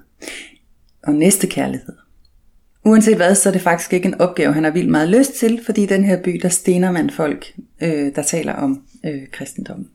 og 1.02 1.14
næste 1.14 1.46
kærlighed. 1.46 2.01
Uanset 2.84 3.16
hvad, 3.16 3.34
så 3.34 3.48
er 3.48 3.52
det 3.52 3.62
faktisk 3.62 3.92
ikke 3.92 4.08
en 4.08 4.20
opgave, 4.20 4.52
han 4.52 4.64
har 4.64 4.70
vildt 4.70 4.90
meget 4.90 5.08
lyst 5.08 5.34
til, 5.34 5.60
fordi 5.64 5.86
den 5.86 6.04
her 6.04 6.22
by, 6.22 6.40
der 6.42 6.48
stener 6.48 6.92
man 6.92 7.10
folk, 7.10 7.54
øh, 7.82 8.14
der 8.14 8.22
taler 8.22 8.52
om 8.52 8.86
øh, 9.04 9.22
kristendommen. 9.32 9.88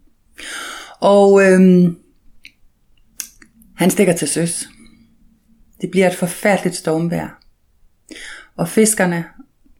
Og 0.99 1.43
øh, 1.43 1.91
han 3.75 3.89
stikker 3.89 4.13
til 4.13 4.27
søs. 4.27 4.69
Det 5.81 5.91
bliver 5.91 6.07
et 6.07 6.15
forfærdeligt 6.15 6.75
stormvejr. 6.75 7.39
Og 8.55 8.69
fiskerne 8.69 9.25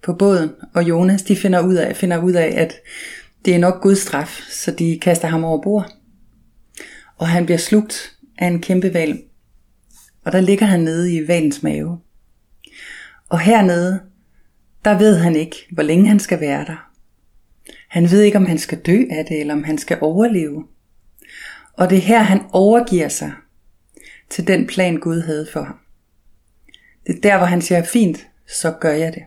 på 0.04 0.14
båden 0.14 0.50
og 0.74 0.90
Jonas, 0.90 1.22
de 1.22 1.36
finder 1.36 1.68
ud 1.68 1.76
af, 1.76 1.96
finder 1.96 2.24
ud 2.24 2.34
af, 2.34 2.54
at 2.58 2.76
det 3.46 3.56
er 3.56 3.60
nok 3.60 3.82
Guds 3.82 4.00
straf, 4.00 4.40
så 4.50 4.72
de 4.72 5.00
kaster 5.02 5.28
ham 5.28 5.44
over 5.44 5.62
bord. 5.62 5.94
Og 7.18 7.28
han 7.28 7.46
bliver 7.46 7.58
slugt 7.58 8.18
af 8.38 8.48
en 8.48 8.62
kæmpe 8.62 8.94
val. 8.94 9.22
Og 10.26 10.32
der 10.32 10.42
ligger 10.42 10.66
han 10.66 10.80
nede 10.80 11.16
i 11.16 11.28
valens 11.28 11.64
mave. 11.64 12.00
Og 13.29 13.39
hernede, 13.39 14.01
der 14.86 14.98
ved 14.98 15.17
han 15.17 15.36
ikke, 15.36 15.55
hvor 15.72 15.84
længe 15.84 16.07
han 16.07 16.19
skal 16.19 16.39
være 16.39 16.65
der. 16.65 16.91
Han 17.88 18.12
ved 18.12 18.22
ikke, 18.22 18.38
om 18.38 18.46
han 18.46 18.57
skal 18.57 18.79
dø 18.79 19.03
af 19.10 19.25
det, 19.25 19.39
eller 19.39 19.53
om 19.53 19.63
han 19.63 19.77
skal 19.77 19.98
overleve. 20.01 20.67
Og 21.74 21.89
det 21.89 21.98
er 21.98 22.01
her, 22.01 22.19
han 22.19 22.41
overgiver 22.51 23.07
sig 23.07 23.34
til 24.29 24.48
den 24.48 24.67
plan, 24.67 24.98
Gud 24.98 25.22
havde 25.22 25.48
for 25.53 25.62
ham. 25.62 25.77
Det 27.07 27.15
er 27.15 27.22
der, 27.22 27.38
hvor 27.38 27.46
han 27.46 27.62
siger, 27.62 27.84
fint, 27.84 28.27
så 28.48 28.72
gør 28.72 28.93
jeg 28.93 29.13
det. 29.13 29.24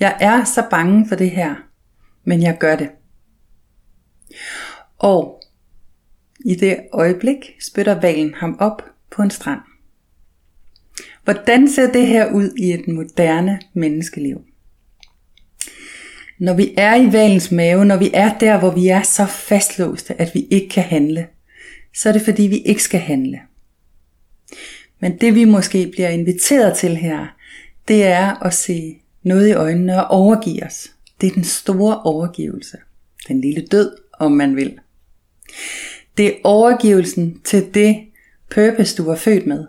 Jeg 0.00 0.16
er 0.20 0.44
så 0.44 0.66
bange 0.70 1.08
for 1.08 1.16
det 1.16 1.30
her, 1.30 1.54
men 2.24 2.42
jeg 2.42 2.58
gør 2.58 2.76
det. 2.76 2.90
Og 4.98 5.42
i 6.44 6.54
det 6.54 6.80
øjeblik 6.92 7.38
spytter 7.60 8.00
valen 8.00 8.34
ham 8.34 8.56
op 8.60 8.82
på 9.10 9.22
en 9.22 9.30
strand. 9.30 9.60
Hvordan 11.24 11.68
ser 11.68 11.92
det 11.92 12.06
her 12.06 12.32
ud 12.32 12.50
i 12.58 12.72
et 12.72 12.88
moderne 12.88 13.60
menneskeliv? 13.74 14.40
Når 16.38 16.54
vi 16.54 16.74
er 16.76 16.96
i 16.96 17.12
valens 17.12 17.50
mave, 17.50 17.84
når 17.84 17.96
vi 17.96 18.10
er 18.14 18.38
der, 18.38 18.58
hvor 18.58 18.70
vi 18.70 18.88
er 18.88 19.02
så 19.02 19.26
fastlåste, 19.26 20.20
at 20.20 20.30
vi 20.34 20.46
ikke 20.50 20.68
kan 20.68 20.82
handle, 20.82 21.26
så 21.94 22.08
er 22.08 22.12
det 22.12 22.22
fordi, 22.22 22.42
vi 22.42 22.58
ikke 22.58 22.82
skal 22.82 23.00
handle. 23.00 23.40
Men 25.00 25.18
det 25.18 25.34
vi 25.34 25.44
måske 25.44 25.90
bliver 25.92 26.08
inviteret 26.08 26.76
til 26.76 26.96
her, 26.96 27.26
det 27.88 28.04
er 28.04 28.44
at 28.46 28.54
se 28.54 28.96
noget 29.22 29.48
i 29.48 29.52
øjnene 29.52 30.06
og 30.06 30.10
overgive 30.20 30.64
os. 30.64 30.90
Det 31.20 31.26
er 31.26 31.34
den 31.34 31.44
store 31.44 32.02
overgivelse. 32.02 32.78
Den 33.28 33.40
lille 33.40 33.66
død, 33.66 33.96
om 34.18 34.32
man 34.32 34.56
vil. 34.56 34.78
Det 36.16 36.26
er 36.26 36.38
overgivelsen 36.44 37.40
til 37.44 37.74
det 37.74 37.96
purpose, 38.54 38.96
du 38.96 39.04
var 39.04 39.16
født 39.16 39.46
med. 39.46 39.66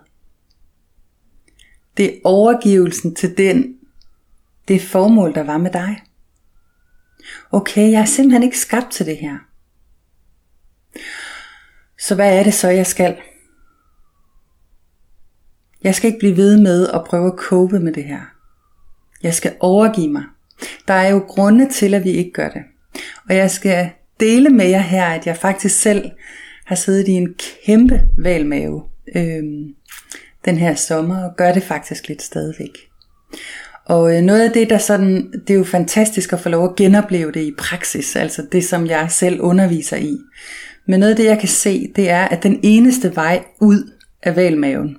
Det 1.96 2.06
er 2.06 2.18
overgivelsen 2.24 3.14
til 3.14 3.36
den, 3.36 3.76
det 4.68 4.82
formål, 4.82 5.34
der 5.34 5.42
var 5.42 5.58
med 5.58 5.70
dig. 5.70 6.02
Okay, 7.52 7.90
jeg 7.90 8.00
er 8.00 8.04
simpelthen 8.04 8.42
ikke 8.42 8.58
skabt 8.58 8.90
til 8.90 9.06
det 9.06 9.16
her. 9.16 9.38
Så 11.98 12.14
hvad 12.14 12.38
er 12.38 12.42
det 12.42 12.54
så, 12.54 12.68
jeg 12.68 12.86
skal? 12.86 13.16
Jeg 15.82 15.94
skal 15.94 16.08
ikke 16.08 16.18
blive 16.18 16.36
ved 16.36 16.60
med 16.60 16.88
at 16.88 17.04
prøve 17.06 17.26
at 17.26 17.38
cope 17.38 17.80
med 17.80 17.92
det 17.92 18.04
her. 18.04 18.20
Jeg 19.22 19.34
skal 19.34 19.56
overgive 19.60 20.12
mig. 20.12 20.24
Der 20.88 20.94
er 20.94 21.08
jo 21.08 21.18
grunde 21.18 21.68
til, 21.72 21.94
at 21.94 22.04
vi 22.04 22.10
ikke 22.10 22.32
gør 22.32 22.48
det. 22.48 22.62
Og 23.28 23.36
jeg 23.36 23.50
skal 23.50 23.90
dele 24.20 24.50
med 24.50 24.66
jer 24.66 24.78
her, 24.78 25.06
at 25.06 25.26
jeg 25.26 25.36
faktisk 25.36 25.80
selv 25.80 26.10
har 26.64 26.74
siddet 26.74 27.08
i 27.08 27.12
en 27.12 27.34
kæmpe 27.64 28.02
valmave 28.18 28.84
øhm, 29.16 29.74
den 30.46 30.58
her 30.58 30.74
sommer, 30.74 31.24
og 31.24 31.36
gør 31.36 31.52
det 31.52 31.62
faktisk 31.62 32.08
lidt 32.08 32.22
stadigvæk. 32.22 32.78
Og 33.84 34.16
øh, 34.16 34.22
noget 34.22 34.44
af 34.44 34.50
det, 34.50 34.70
der 34.70 34.78
sådan, 34.78 35.32
det 35.32 35.50
er 35.50 35.58
jo 35.58 35.64
fantastisk 35.64 36.32
at 36.32 36.40
få 36.40 36.48
lov 36.48 36.64
at 36.64 36.76
genopleve 36.76 37.32
det 37.32 37.40
i 37.40 37.54
praksis, 37.58 38.16
altså 38.16 38.46
det, 38.52 38.64
som 38.64 38.86
jeg 38.86 39.10
selv 39.10 39.40
underviser 39.40 39.96
i. 39.96 40.16
Men 40.86 41.00
noget 41.00 41.10
af 41.10 41.16
det, 41.16 41.24
jeg 41.24 41.38
kan 41.38 41.48
se, 41.48 41.92
det 41.96 42.10
er, 42.10 42.24
at 42.24 42.42
den 42.42 42.60
eneste 42.62 43.16
vej 43.16 43.44
ud 43.60 43.90
af 44.22 44.36
valmaven, 44.36 44.96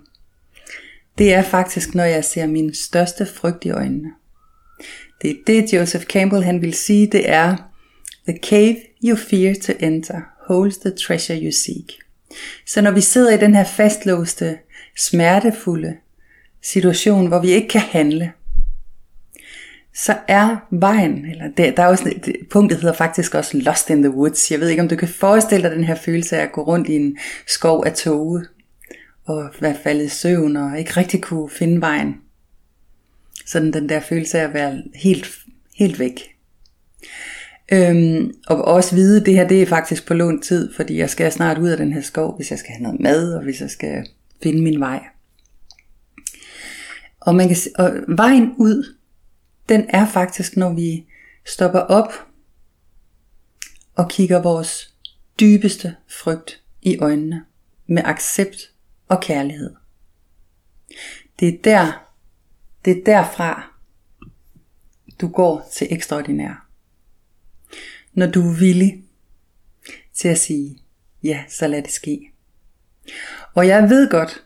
det 1.17 1.33
er 1.33 1.41
faktisk, 1.41 1.95
når 1.95 2.03
jeg 2.03 2.25
ser 2.25 2.47
min 2.47 2.73
største 2.73 3.25
frygt 3.25 3.65
i 3.65 3.69
øjnene. 3.69 4.09
Det 5.21 5.29
er 5.29 5.35
det, 5.47 5.73
Joseph 5.73 6.05
Campbell 6.05 6.43
han 6.43 6.61
vil 6.61 6.73
sige, 6.73 7.07
det 7.11 7.29
er, 7.29 7.55
The 8.27 8.39
cave 8.43 8.75
you 9.03 9.15
fear 9.15 9.53
to 9.63 9.73
enter 9.79 10.21
holds 10.47 10.77
the 10.77 10.91
treasure 10.91 11.39
you 11.43 11.51
seek. 11.51 11.99
Så 12.65 12.81
når 12.81 12.91
vi 12.91 13.01
sidder 13.01 13.33
i 13.33 13.37
den 13.37 13.55
her 13.55 13.63
fastlåste, 13.63 14.57
smertefulde 14.97 15.97
situation, 16.63 17.27
hvor 17.27 17.39
vi 17.39 17.49
ikke 17.49 17.67
kan 17.67 17.81
handle, 17.81 18.31
så 19.93 20.17
er 20.27 20.67
vejen, 20.71 21.25
eller 21.25 21.47
der, 21.57 21.71
der 21.71 21.83
er 21.83 21.87
også, 21.87 22.09
et 22.09 22.35
punkt, 22.51 22.71
der 22.71 22.79
hedder 22.79 22.93
faktisk 22.93 23.35
også 23.35 23.57
Lost 23.57 23.89
in 23.89 24.03
the 24.03 24.11
Woods. 24.11 24.51
Jeg 24.51 24.59
ved 24.59 24.69
ikke, 24.69 24.81
om 24.81 24.87
du 24.87 24.95
kan 24.95 25.07
forestille 25.07 25.69
dig 25.69 25.75
den 25.75 25.83
her 25.83 25.95
følelse 25.95 26.37
af 26.37 26.43
at 26.43 26.51
gå 26.51 26.63
rundt 26.63 26.89
i 26.89 26.95
en 26.95 27.17
skov 27.47 27.83
af 27.85 27.93
toge, 27.93 28.45
og 29.25 29.49
være 29.59 29.75
faldet 29.83 30.05
i 30.05 30.09
søvn, 30.09 30.55
og 30.55 30.79
ikke 30.79 30.91
rigtig 30.91 31.21
kunne 31.21 31.49
finde 31.49 31.81
vejen. 31.81 32.15
Sådan 33.45 33.73
den 33.73 33.89
der 33.89 33.99
følelse 33.99 34.39
af 34.39 34.43
at 34.43 34.53
være 34.53 34.83
helt, 34.95 35.39
helt 35.75 35.99
væk. 35.99 36.35
Øhm, 37.71 38.33
og 38.47 38.65
også 38.65 38.95
vide, 38.95 39.19
at 39.19 39.25
det 39.25 39.33
her 39.33 39.47
det 39.47 39.61
er 39.61 39.65
faktisk 39.65 40.07
på 40.07 40.13
lånt 40.13 40.43
tid, 40.43 40.73
fordi 40.73 40.97
jeg 40.97 41.09
skal 41.09 41.31
snart 41.31 41.57
ud 41.57 41.69
af 41.69 41.77
den 41.77 41.93
her 41.93 42.01
skov, 42.01 42.35
hvis 42.35 42.51
jeg 42.51 42.59
skal 42.59 42.71
have 42.71 42.83
noget 42.83 42.99
mad, 42.99 43.33
og 43.33 43.43
hvis 43.43 43.61
jeg 43.61 43.69
skal 43.69 44.07
finde 44.43 44.63
min 44.63 44.79
vej. 44.79 45.03
Og, 47.19 47.35
man 47.35 47.47
kan, 47.47 47.57
og 47.75 47.93
vejen 48.07 48.55
ud, 48.57 48.97
den 49.69 49.85
er 49.89 50.07
faktisk, 50.07 50.57
når 50.57 50.73
vi 50.73 51.05
stopper 51.45 51.79
op 51.79 52.11
og 53.95 54.09
kigger 54.09 54.41
vores 54.41 54.95
dybeste 55.39 55.95
frygt 56.07 56.63
i 56.81 56.97
øjnene 56.97 57.45
med 57.87 58.03
accept 58.05 58.71
og 59.07 59.21
kærlighed. 59.21 59.75
Det 61.39 61.47
er 61.47 61.57
der, 61.63 62.11
det 62.85 62.97
er 62.97 63.03
derfra, 63.05 63.73
du 65.21 65.27
går 65.27 65.69
til 65.73 65.87
ekstraordinær. 65.89 66.67
Når 68.13 68.27
du 68.27 68.49
er 68.49 68.59
villig 68.59 69.03
til 70.13 70.27
at 70.27 70.39
sige, 70.39 70.81
ja, 71.23 71.43
så 71.49 71.67
lad 71.67 71.81
det 71.81 71.91
ske. 71.91 72.31
Og 73.55 73.67
jeg 73.67 73.89
ved 73.89 74.09
godt, 74.09 74.43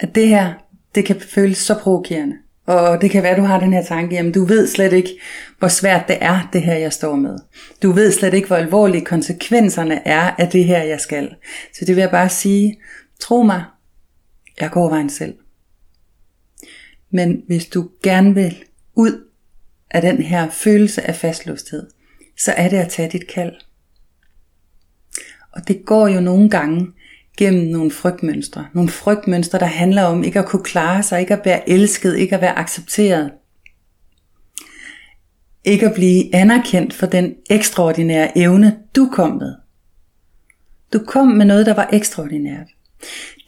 at 0.00 0.14
det 0.14 0.28
her, 0.28 0.52
det 0.94 1.04
kan 1.04 1.20
føles 1.20 1.58
så 1.58 1.78
provokerende. 1.78 2.36
Og 2.66 3.00
det 3.00 3.10
kan 3.10 3.22
være, 3.22 3.32
at 3.32 3.38
du 3.38 3.42
har 3.42 3.60
den 3.60 3.72
her 3.72 3.84
tanke, 3.84 4.14
jamen 4.14 4.32
du 4.32 4.44
ved 4.44 4.68
slet 4.68 4.92
ikke, 4.92 5.20
hvor 5.58 5.68
svært 5.68 6.08
det 6.08 6.18
er, 6.20 6.48
det 6.52 6.62
her 6.62 6.74
jeg 6.74 6.92
står 6.92 7.16
med. 7.16 7.38
Du 7.82 7.92
ved 7.92 8.12
slet 8.12 8.34
ikke, 8.34 8.46
hvor 8.46 8.56
alvorlige 8.56 9.04
konsekvenserne 9.04 10.08
er 10.08 10.30
af 10.38 10.48
det 10.48 10.64
her, 10.64 10.82
jeg 10.82 11.00
skal. 11.00 11.34
Så 11.74 11.84
det 11.84 11.96
vil 11.96 12.02
jeg 12.02 12.10
bare 12.10 12.28
sige, 12.28 12.76
tro 13.20 13.42
mig, 13.42 13.64
jeg 14.60 14.70
går 14.70 14.88
vejen 14.88 15.10
selv. 15.10 15.34
Men 17.10 17.42
hvis 17.46 17.66
du 17.66 17.88
gerne 18.02 18.34
vil 18.34 18.64
ud 18.94 19.28
af 19.90 20.02
den 20.02 20.22
her 20.22 20.50
følelse 20.50 21.02
af 21.02 21.14
fastlåsthed, 21.14 21.86
så 22.38 22.52
er 22.52 22.68
det 22.68 22.76
at 22.76 22.88
tage 22.88 23.10
dit 23.10 23.26
kald. 23.26 23.52
Og 25.52 25.68
det 25.68 25.84
går 25.86 26.08
jo 26.08 26.20
nogle 26.20 26.50
gange 26.50 26.86
gennem 27.36 27.66
nogle 27.66 27.90
frygtmønstre. 27.90 28.66
Nogle 28.72 28.90
frygtmønstre, 28.90 29.58
der 29.58 29.66
handler 29.66 30.02
om 30.02 30.24
ikke 30.24 30.38
at 30.38 30.46
kunne 30.46 30.62
klare 30.62 31.02
sig, 31.02 31.20
ikke 31.20 31.34
at 31.34 31.44
være 31.44 31.68
elsket, 31.68 32.16
ikke 32.16 32.34
at 32.34 32.40
være 32.40 32.58
accepteret. 32.58 33.30
Ikke 35.64 35.86
at 35.86 35.94
blive 35.94 36.34
anerkendt 36.34 36.94
for 36.94 37.06
den 37.06 37.34
ekstraordinære 37.50 38.38
evne, 38.38 38.76
du 38.96 39.08
kom 39.12 39.30
med. 39.30 39.54
Du 40.92 40.98
kom 41.06 41.26
med 41.26 41.46
noget, 41.46 41.66
der 41.66 41.74
var 41.74 41.88
ekstraordinært. 41.92 42.66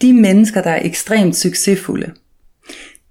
De 0.02 0.12
mennesker, 0.12 0.62
der 0.62 0.71
er 0.71 0.81
ekstremt 0.85 1.37
succesfulde, 1.37 2.12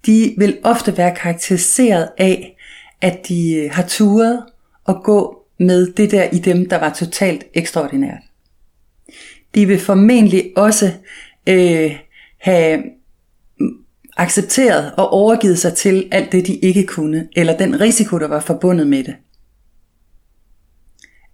de 0.05 0.36
vil 0.38 0.58
ofte 0.63 0.98
være 0.98 1.15
karakteriseret 1.15 2.10
af, 2.17 2.58
at 3.01 3.27
de 3.27 3.70
har 3.72 3.84
turet 3.84 4.44
at 4.88 4.96
gå 5.03 5.41
med 5.60 5.94
det 5.94 6.12
der 6.12 6.24
i 6.24 6.39
dem, 6.39 6.70
der 6.70 6.79
var 6.79 6.94
totalt 6.94 7.44
ekstraordinært. 7.53 8.22
De 9.55 9.65
vil 9.65 9.79
formentlig 9.79 10.53
også 10.55 10.91
øh, 11.47 11.95
have 12.38 12.83
accepteret 14.17 14.93
og 14.97 15.09
overgivet 15.09 15.59
sig 15.59 15.74
til 15.74 16.07
alt 16.12 16.31
det, 16.31 16.47
de 16.47 16.55
ikke 16.55 16.85
kunne, 16.85 17.27
eller 17.35 17.57
den 17.57 17.81
risiko, 17.81 18.19
der 18.19 18.27
var 18.27 18.39
forbundet 18.39 18.88
med 18.88 19.03
det. 19.03 19.15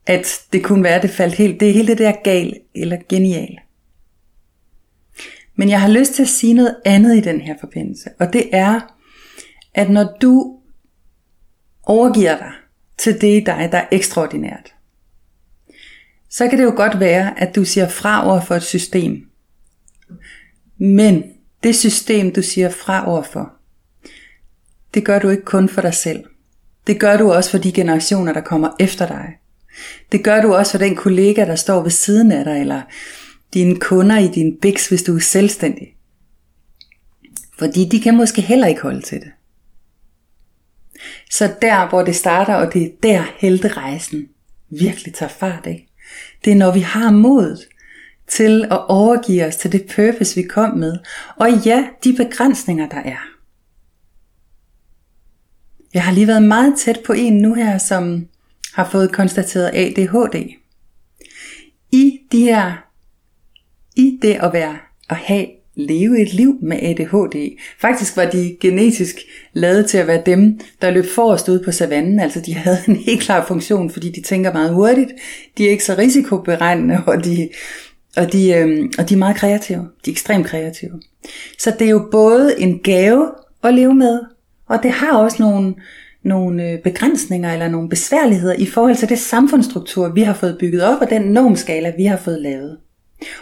At 0.06 0.42
det 0.54 0.64
kunne 0.64 0.84
være, 0.84 0.96
at 0.96 1.02
det 1.02 1.12
faldt 1.12 1.36
helt, 1.36 1.60
det 1.60 1.70
er 1.70 1.74
hele 1.74 1.88
det 1.88 1.98
der 1.98 2.14
gal 2.24 2.60
eller 2.76 2.98
genial. 3.10 3.58
Men 5.56 5.70
jeg 5.70 5.82
har 5.82 5.90
lyst 5.90 6.14
til 6.14 6.22
at 6.22 6.30
sige 6.30 6.54
noget 6.54 6.76
andet 6.86 7.18
i 7.18 7.22
den 7.22 7.42
her 7.42 7.56
forbindelse, 7.60 8.10
og 8.20 8.34
det 8.34 8.50
er, 8.52 8.80
at 9.74 9.90
når 9.90 10.18
du 10.22 10.60
overgiver 11.84 12.38
dig 12.38 12.52
til 12.98 13.22
det 13.22 13.42
i 13.42 13.44
dig, 13.44 13.70
der 13.72 13.78
er 13.78 13.88
ekstraordinært, 13.92 14.74
så 16.32 16.48
kan 16.48 16.58
det 16.58 16.64
jo 16.64 16.74
godt 16.76 17.00
være, 17.00 17.40
at 17.40 17.56
du 17.56 17.66
siger 17.66 17.88
fra 17.88 18.28
over 18.28 18.42
for 18.42 18.56
et 18.56 18.64
system. 18.64 19.28
Men 20.78 21.24
det 21.64 21.76
system, 21.76 22.34
du 22.34 22.42
siger 22.42 22.70
fra 22.70 23.10
over 23.10 23.24
for, 23.24 23.54
det 24.94 25.06
gør 25.06 25.20
du 25.20 25.30
ikke 25.30 25.46
kun 25.46 25.70
for 25.70 25.82
dig 25.82 25.94
selv. 25.94 26.24
Det 26.88 27.00
gør 27.00 27.18
du 27.18 27.32
også 27.32 27.52
for 27.52 27.58
de 27.58 27.72
generationer, 27.72 28.34
der 28.34 28.42
kommer 28.42 28.70
efter 28.80 29.08
dig. 29.08 29.38
Det 30.12 30.24
gør 30.24 30.42
du 30.42 30.54
også 30.54 30.72
for 30.72 30.78
den 30.78 30.96
kollega, 30.96 31.46
der 31.46 31.56
står 31.56 31.82
ved 31.82 31.92
siden 31.92 32.32
af 32.32 32.46
dig, 32.46 32.60
eller 32.60 32.82
dine 33.54 33.80
kunder 33.80 34.18
i 34.18 34.28
din 34.28 34.58
biks, 34.62 34.88
hvis 34.88 35.04
du 35.04 35.16
er 35.16 35.20
selvstændig. 35.20 35.96
Fordi 37.60 37.86
de 37.86 38.00
kan 38.00 38.18
måske 38.18 38.42
heller 38.42 38.68
ikke 38.68 38.82
holde 38.82 39.02
til 39.02 39.20
det. 39.20 39.32
Så 41.32 41.54
der, 41.62 41.90
hvor 41.90 42.04
det 42.04 42.16
starter, 42.16 42.56
og 42.56 42.74
det 42.74 42.84
er 42.84 42.90
der 43.04 43.24
helterejsen 43.38 44.30
virkelig 44.70 45.14
tager 45.14 45.30
fart, 45.30 45.66
ikke? 45.66 45.91
Det 46.46 46.52
er 46.52 46.56
når 46.56 46.72
vi 46.72 46.80
har 46.80 47.12
mod 47.12 47.58
til 48.28 48.66
at 48.72 48.88
overgive 48.88 49.46
os 49.46 49.56
til 49.56 49.72
det 49.72 49.92
purpose, 49.96 50.36
vi 50.36 50.44
kom 50.44 50.78
med. 50.78 50.98
Og 51.36 51.50
ja, 51.66 51.88
de 52.04 52.14
begrænsninger, 52.14 52.90
der 52.90 52.98
er. 52.98 53.18
Jeg 55.94 56.04
har 56.04 56.12
lige 56.12 56.28
været 56.28 56.44
meget 56.44 56.74
tæt 56.78 57.00
på 57.06 57.14
en 57.14 57.38
nu 57.38 57.54
her, 57.54 57.78
som 57.78 58.28
har 58.74 58.90
fået 58.90 59.12
konstateret 59.12 59.72
ADHD. 59.74 60.56
I 61.92 62.20
de 62.32 62.44
her, 62.44 62.86
i 63.96 64.20
det 64.22 64.34
at 64.34 64.54
være, 64.54 64.78
at 65.10 65.16
have, 65.16 65.48
leve 65.76 66.22
et 66.22 66.34
liv 66.34 66.56
med 66.62 66.78
ADHD. 66.82 67.58
Faktisk 67.80 68.18
var 68.18 68.26
de 68.26 68.58
genetisk 68.60 69.16
lavet 69.54 69.86
til 69.86 69.98
at 69.98 70.08
være 70.08 70.22
dem, 70.26 70.60
der 70.82 70.92
løb 70.92 71.06
forrest 71.06 71.50
ud 71.50 71.64
på 71.64 71.72
savannen. 71.72 72.20
Altså 72.20 72.40
de 72.40 72.54
havde 72.54 72.78
en 72.88 72.96
helt 72.96 73.22
klar 73.22 73.46
funktion, 73.46 73.90
fordi 73.90 74.10
de 74.12 74.22
tænker 74.22 74.54
meget 74.54 74.74
hurtigt. 74.74 75.12
De 75.58 75.66
er 75.66 75.72
ikke 75.72 75.86
så 75.86 75.96
risikoberegnende, 75.98 77.04
og 77.08 77.26
de, 77.26 77.50
og 78.18 78.34
de, 78.34 78.54
øh, 78.54 78.90
og 78.98 79.10
de 79.10 79.14
er 79.14 79.18
meget 79.18 79.36
kreative. 79.36 79.88
De 80.06 80.12
er 80.12 80.14
ekstremt 80.14 80.46
kreative. 80.46 81.02
Så 81.58 81.74
det 81.80 81.88
er 81.88 81.92
jo 81.92 82.08
både 82.12 82.62
en 82.62 82.80
gave 82.80 83.28
at 83.64 83.74
leve 83.74 83.96
med, 83.96 84.20
og 84.70 84.84
det 84.84 84.92
har 84.92 85.18
også 85.18 85.38
nogle, 85.40 85.76
nogle 86.24 86.72
øh, 86.72 86.80
begrænsninger 86.80 87.54
eller 87.54 87.68
nogle 87.68 87.90
besværligheder 87.90 88.54
i 88.54 88.66
forhold 88.66 88.96
til 88.96 89.10
det 89.10 89.20
samfundsstruktur, 89.20 90.10
vi 90.10 90.22
har 90.22 90.34
fået 90.34 90.58
bygget 90.60 90.84
op, 90.84 91.02
og 91.02 91.10
den 91.10 91.22
normskala, 91.22 91.94
vi 91.98 92.04
har 92.04 92.18
fået 92.18 92.42
lavet. 92.42 92.78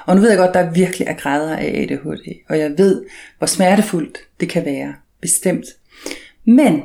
Og 0.05 0.15
nu 0.15 0.21
ved 0.21 0.29
jeg 0.29 0.37
godt, 0.37 0.53
der 0.53 0.71
virkelig 0.71 1.07
er 1.07 1.13
grader 1.13 1.57
af 1.57 1.65
ADHD, 1.65 2.41
og 2.49 2.59
jeg 2.59 2.77
ved, 2.77 3.05
hvor 3.37 3.47
smertefuldt 3.47 4.17
det 4.39 4.49
kan 4.49 4.65
være, 4.65 4.93
bestemt. 5.21 5.65
Men 6.45 6.81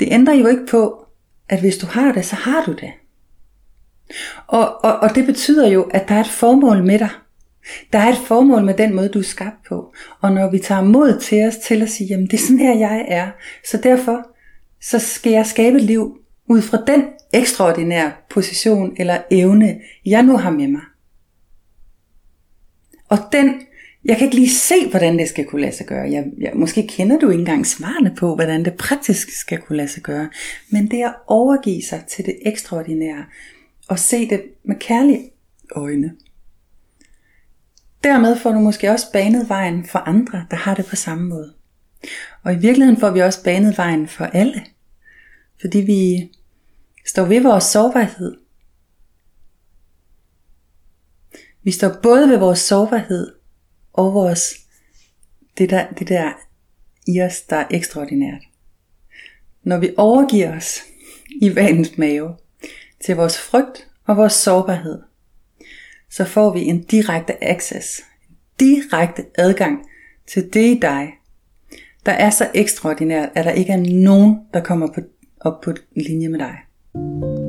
det 0.00 0.08
ændrer 0.10 0.34
jo 0.34 0.46
ikke 0.46 0.66
på, 0.66 1.06
at 1.48 1.60
hvis 1.60 1.78
du 1.78 1.86
har 1.86 2.12
det, 2.12 2.24
så 2.24 2.36
har 2.36 2.64
du 2.64 2.72
det. 2.72 2.92
Og, 4.46 4.84
og, 4.84 4.96
og 4.96 5.14
det 5.14 5.26
betyder 5.26 5.68
jo, 5.68 5.82
at 5.82 6.08
der 6.08 6.14
er 6.14 6.20
et 6.20 6.26
formål 6.26 6.84
med 6.84 6.98
dig. 6.98 7.08
Der 7.92 7.98
er 7.98 8.08
et 8.08 8.26
formål 8.26 8.64
med 8.64 8.74
den 8.74 8.94
måde, 8.94 9.08
du 9.08 9.18
er 9.18 9.22
skabt 9.22 9.64
på. 9.68 9.94
Og 10.20 10.32
når 10.32 10.50
vi 10.50 10.58
tager 10.58 10.82
mod 10.82 11.20
til 11.20 11.46
os 11.46 11.56
til 11.56 11.82
at 11.82 11.90
sige, 11.90 12.08
jamen 12.08 12.26
det 12.26 12.34
er 12.34 12.42
sådan 12.42 12.58
her, 12.58 12.78
jeg 12.78 13.04
er, 13.08 13.30
så 13.64 13.76
derfor 13.76 14.26
så 14.80 14.98
skal 14.98 15.32
jeg 15.32 15.46
skabe 15.46 15.76
et 15.76 15.82
liv 15.82 16.18
ud 16.48 16.62
fra 16.62 16.84
den 16.86 17.04
ekstraordinære 17.32 18.12
position 18.30 18.96
eller 18.98 19.18
evne, 19.30 19.80
jeg 20.06 20.22
nu 20.22 20.36
har 20.36 20.50
med 20.50 20.68
mig. 20.68 20.80
Og 23.14 23.32
den, 23.32 23.60
jeg 24.04 24.16
kan 24.16 24.24
ikke 24.24 24.36
lige 24.36 24.50
se, 24.50 24.90
hvordan 24.90 25.18
det 25.18 25.28
skal 25.28 25.44
kunne 25.44 25.60
lade 25.60 25.76
sig 25.76 25.86
gøre. 25.86 26.10
Jeg, 26.10 26.24
jeg, 26.38 26.52
måske 26.54 26.86
kender 26.86 27.18
du 27.18 27.30
ikke 27.30 27.40
engang 27.40 27.66
svarene 27.66 28.14
på, 28.14 28.34
hvordan 28.34 28.64
det 28.64 28.74
praktisk 28.74 29.30
skal 29.30 29.58
kunne 29.60 29.76
lade 29.76 29.88
sig 29.88 30.02
gøre. 30.02 30.28
Men 30.70 30.90
det 30.90 31.00
er 31.00 31.08
at 31.08 31.14
overgive 31.26 31.82
sig 31.82 32.04
til 32.08 32.26
det 32.26 32.38
ekstraordinære, 32.46 33.24
og 33.88 33.98
se 33.98 34.28
det 34.30 34.42
med 34.64 34.76
kærlige 34.80 35.30
øjne. 35.70 36.14
Dermed 38.04 38.36
får 38.36 38.52
du 38.52 38.58
måske 38.58 38.90
også 38.90 39.12
banet 39.12 39.48
vejen 39.48 39.86
for 39.86 39.98
andre, 39.98 40.46
der 40.50 40.56
har 40.56 40.74
det 40.74 40.86
på 40.86 40.96
samme 40.96 41.28
måde. 41.28 41.52
Og 42.42 42.52
i 42.52 42.56
virkeligheden 42.56 43.00
får 43.00 43.10
vi 43.10 43.20
også 43.20 43.44
banet 43.44 43.78
vejen 43.78 44.08
for 44.08 44.24
alle. 44.24 44.64
Fordi 45.60 45.78
vi 45.78 46.30
står 47.06 47.24
ved 47.24 47.40
vores 47.40 47.64
sårbarhed. 47.64 48.43
Vi 51.64 51.70
står 51.70 51.96
både 52.02 52.28
ved 52.28 52.36
vores 52.36 52.58
sårbarhed 52.58 53.32
og 53.92 54.14
vores, 54.14 54.54
det 55.58 55.70
der, 55.70 55.86
det 55.98 56.08
der 56.08 56.32
i 57.06 57.22
os, 57.22 57.42
der 57.42 57.56
er 57.56 57.66
ekstraordinært. 57.70 58.42
Når 59.62 59.78
vi 59.78 59.90
overgiver 59.96 60.56
os 60.56 60.80
i 61.40 61.54
vanens 61.54 61.98
mave 61.98 62.36
til 63.04 63.16
vores 63.16 63.38
frygt 63.38 63.88
og 64.06 64.16
vores 64.16 64.32
sårbarhed, 64.32 65.02
så 66.10 66.24
får 66.24 66.52
vi 66.52 66.60
en 66.60 66.82
direkte 66.82 67.44
access, 67.44 68.00
en 68.30 68.36
direkte 68.60 69.24
adgang 69.38 69.86
til 70.26 70.54
det 70.54 70.76
i 70.76 70.78
dig, 70.78 71.12
der 72.06 72.12
er 72.12 72.30
så 72.30 72.50
ekstraordinært, 72.54 73.28
at 73.34 73.44
der 73.44 73.50
ikke 73.50 73.72
er 73.72 74.02
nogen, 74.04 74.38
der 74.54 74.60
kommer 74.60 74.86
på, 74.86 75.00
op 75.40 75.60
på 75.60 75.72
linje 75.96 76.28
med 76.28 76.38
dig. 76.38 76.58
Der 76.94 77.43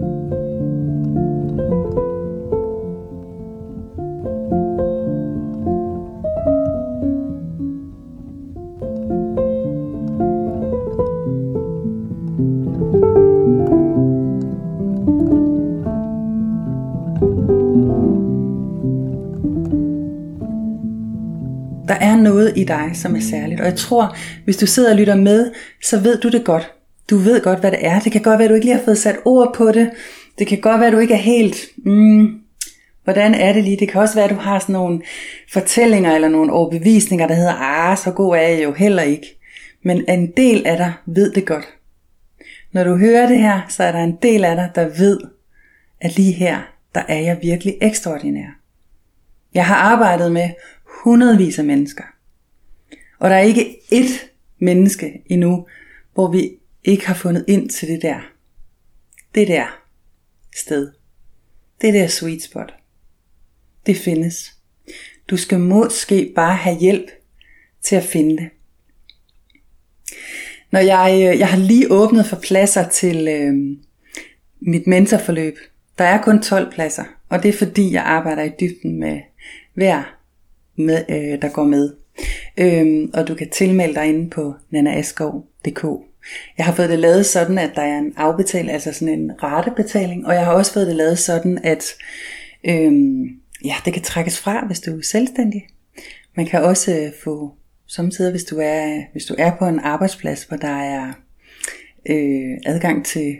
i 22.55 22.63
dig, 22.63 22.91
som 22.93 23.15
er 23.15 23.19
særligt. 23.19 23.59
Og 23.59 23.65
jeg 23.65 23.75
tror, 23.75 24.15
hvis 24.43 24.57
du 24.57 24.65
sidder 24.65 24.91
og 24.91 24.97
lytter 24.97 25.15
med, 25.15 25.51
så 25.83 25.99
ved 25.99 26.17
du 26.19 26.29
det 26.29 26.43
godt. 26.45 26.71
Du 27.09 27.17
ved 27.17 27.41
godt, 27.41 27.59
hvad 27.59 27.71
det 27.71 27.85
er. 27.85 27.99
Det 27.99 28.11
kan 28.11 28.21
godt 28.21 28.39
være, 28.39 28.45
at 28.45 28.49
du 28.49 28.55
ikke 28.55 28.65
lige 28.65 28.77
har 28.77 28.85
fået 28.85 28.97
sat 28.97 29.17
ord 29.25 29.55
på 29.55 29.71
det. 29.71 29.91
Det 30.39 30.47
kan 30.47 30.61
godt 30.61 30.79
være, 30.79 30.87
at 30.87 30.93
du 30.93 30.99
ikke 30.99 31.13
er 31.13 31.17
helt... 31.17 31.57
Mm, 31.85 32.39
hvordan 33.03 33.33
er 33.33 33.53
det 33.53 33.63
lige? 33.63 33.77
Det 33.77 33.89
kan 33.89 34.01
også 34.01 34.15
være, 34.15 34.25
at 34.25 34.31
du 34.31 34.35
har 34.35 34.59
sådan 34.59 34.73
nogle 34.73 35.01
fortællinger 35.53 36.15
eller 36.15 36.29
nogle 36.29 36.53
overbevisninger, 36.53 37.27
der 37.27 37.35
hedder, 37.35 37.53
ah, 37.53 37.97
så 37.97 38.11
god 38.11 38.35
er 38.35 38.41
jeg 38.41 38.63
jo 38.63 38.73
heller 38.73 39.03
ikke. 39.03 39.39
Men 39.83 40.09
en 40.09 40.31
del 40.37 40.67
af 40.67 40.77
dig 40.77 40.93
ved 41.05 41.31
det 41.31 41.45
godt. 41.45 41.65
Når 42.71 42.83
du 42.83 42.97
hører 42.97 43.27
det 43.27 43.39
her, 43.39 43.61
så 43.69 43.83
er 43.83 43.91
der 43.91 44.03
en 44.03 44.17
del 44.23 44.45
af 44.45 44.55
dig, 44.55 44.71
der 44.75 44.87
ved, 44.97 45.19
at 46.01 46.15
lige 46.15 46.31
her, 46.31 46.57
der 46.95 47.01
er 47.07 47.19
jeg 47.19 47.39
virkelig 47.41 47.77
ekstraordinær. 47.81 48.59
Jeg 49.53 49.65
har 49.65 49.75
arbejdet 49.75 50.31
med 50.31 50.49
hundredvis 51.03 51.59
af 51.59 51.65
mennesker. 51.65 52.03
Og 53.19 53.29
der 53.29 53.35
er 53.35 53.41
ikke 53.41 53.75
ét 53.93 54.27
menneske 54.59 55.21
endnu, 55.25 55.67
hvor 56.13 56.31
vi 56.31 56.51
ikke 56.83 57.07
har 57.07 57.13
fundet 57.13 57.45
ind 57.47 57.69
til 57.69 57.87
det 57.87 58.01
der. 58.01 58.19
Det 59.35 59.47
der 59.47 59.81
sted. 60.55 60.91
Det 61.81 61.93
der 61.93 62.07
sweet 62.07 62.43
spot. 62.43 62.73
Det 63.85 63.97
findes. 63.97 64.55
Du 65.29 65.37
skal 65.37 65.59
måske 65.59 66.31
bare 66.35 66.55
have 66.55 66.77
hjælp 66.79 67.09
til 67.81 67.95
at 67.95 68.03
finde 68.03 68.37
det. 68.37 68.49
Når 70.71 70.79
jeg, 70.79 71.11
øh, 71.13 71.39
jeg 71.39 71.47
har 71.47 71.57
lige 71.57 71.91
åbnet 71.91 72.25
for 72.25 72.35
pladser 72.35 72.89
til 72.89 73.27
øh, 73.27 73.77
mit 74.59 74.87
mentorforløb. 74.87 75.57
Der 75.97 76.03
er 76.03 76.21
kun 76.21 76.41
12 76.41 76.71
pladser, 76.71 77.03
og 77.29 77.43
det 77.43 77.49
er 77.49 77.57
fordi 77.57 77.93
jeg 77.93 78.03
arbejder 78.03 78.43
i 78.43 78.51
dybden 78.59 78.99
med 78.99 79.21
hver 79.73 80.17
med, 80.75 81.05
øh, 81.09 81.41
der 81.41 81.49
går 81.49 81.63
med. 81.63 81.93
Øhm, 82.57 83.11
og 83.13 83.27
du 83.27 83.35
kan 83.35 83.49
tilmelde 83.49 83.95
dig 83.95 84.05
inde 84.05 84.29
på 84.29 84.53
nanaaskov.dk. 84.69 85.83
Jeg 86.57 86.65
har 86.65 86.73
fået 86.73 86.89
det 86.89 86.99
lavet 86.99 87.25
sådan, 87.25 87.57
at 87.57 87.71
der 87.75 87.81
er 87.81 87.97
en 87.97 88.13
afbetaling, 88.17 88.71
altså 88.71 88.93
sådan 88.93 89.19
en 89.19 89.43
ratebetaling, 89.43 90.27
og 90.27 90.33
jeg 90.33 90.45
har 90.45 90.53
også 90.53 90.73
fået 90.73 90.87
det 90.87 90.95
lavet 90.95 91.19
sådan, 91.19 91.59
at 91.63 91.85
øhm, 92.63 93.23
ja, 93.65 93.75
det 93.85 93.93
kan 93.93 94.01
trækkes 94.01 94.39
fra, 94.39 94.65
hvis 94.65 94.79
du 94.79 94.97
er 94.97 95.01
selvstændig. 95.03 95.67
Man 96.35 96.45
kan 96.45 96.63
også 96.63 96.99
øh, 96.99 97.11
få 97.23 97.53
samtidig, 97.87 98.31
hvis 98.31 98.43
du 98.43 98.59
er, 98.61 99.01
hvis 99.11 99.25
du 99.25 99.35
er 99.37 99.57
på 99.57 99.65
en 99.65 99.79
arbejdsplads, 99.79 100.43
hvor 100.43 100.57
der 100.57 100.77
er 100.77 101.13
øh, 102.09 102.57
adgang 102.65 103.05
til 103.05 103.35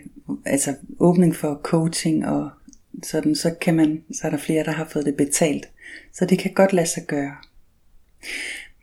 altså 0.45 0.75
åbning 0.99 1.35
for 1.35 1.59
coaching 1.63 2.27
og 2.27 2.49
sådan, 3.03 3.35
så 3.35 3.55
kan 3.61 3.75
man, 3.75 4.03
så 4.13 4.27
er 4.27 4.31
der 4.31 4.38
flere, 4.38 4.63
der 4.63 4.71
har 4.71 4.88
fået 4.91 5.05
det 5.05 5.15
betalt. 5.15 5.69
Så 6.13 6.25
det 6.25 6.39
kan 6.39 6.53
godt 6.53 6.73
lade 6.73 6.88
sig 6.88 7.03
gøre. 7.07 7.35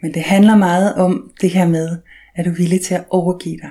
Men 0.03 0.15
det 0.15 0.23
handler 0.23 0.57
meget 0.57 0.95
om 0.95 1.33
det 1.41 1.51
her 1.51 1.69
med, 1.69 1.99
at 2.35 2.45
du 2.45 2.51
er 2.51 2.55
villig 2.55 2.81
til 2.81 2.95
at 2.95 3.05
overgive 3.11 3.57
dig. 3.57 3.71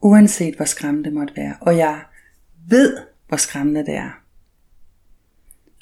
Uanset 0.00 0.54
hvor 0.54 0.64
skræmmende 0.64 1.04
det 1.04 1.12
måtte 1.12 1.36
være. 1.36 1.54
Og 1.60 1.76
jeg 1.76 2.00
ved, 2.68 2.96
hvor 3.28 3.36
skræmmende 3.36 3.86
det 3.86 3.94
er. 3.94 4.10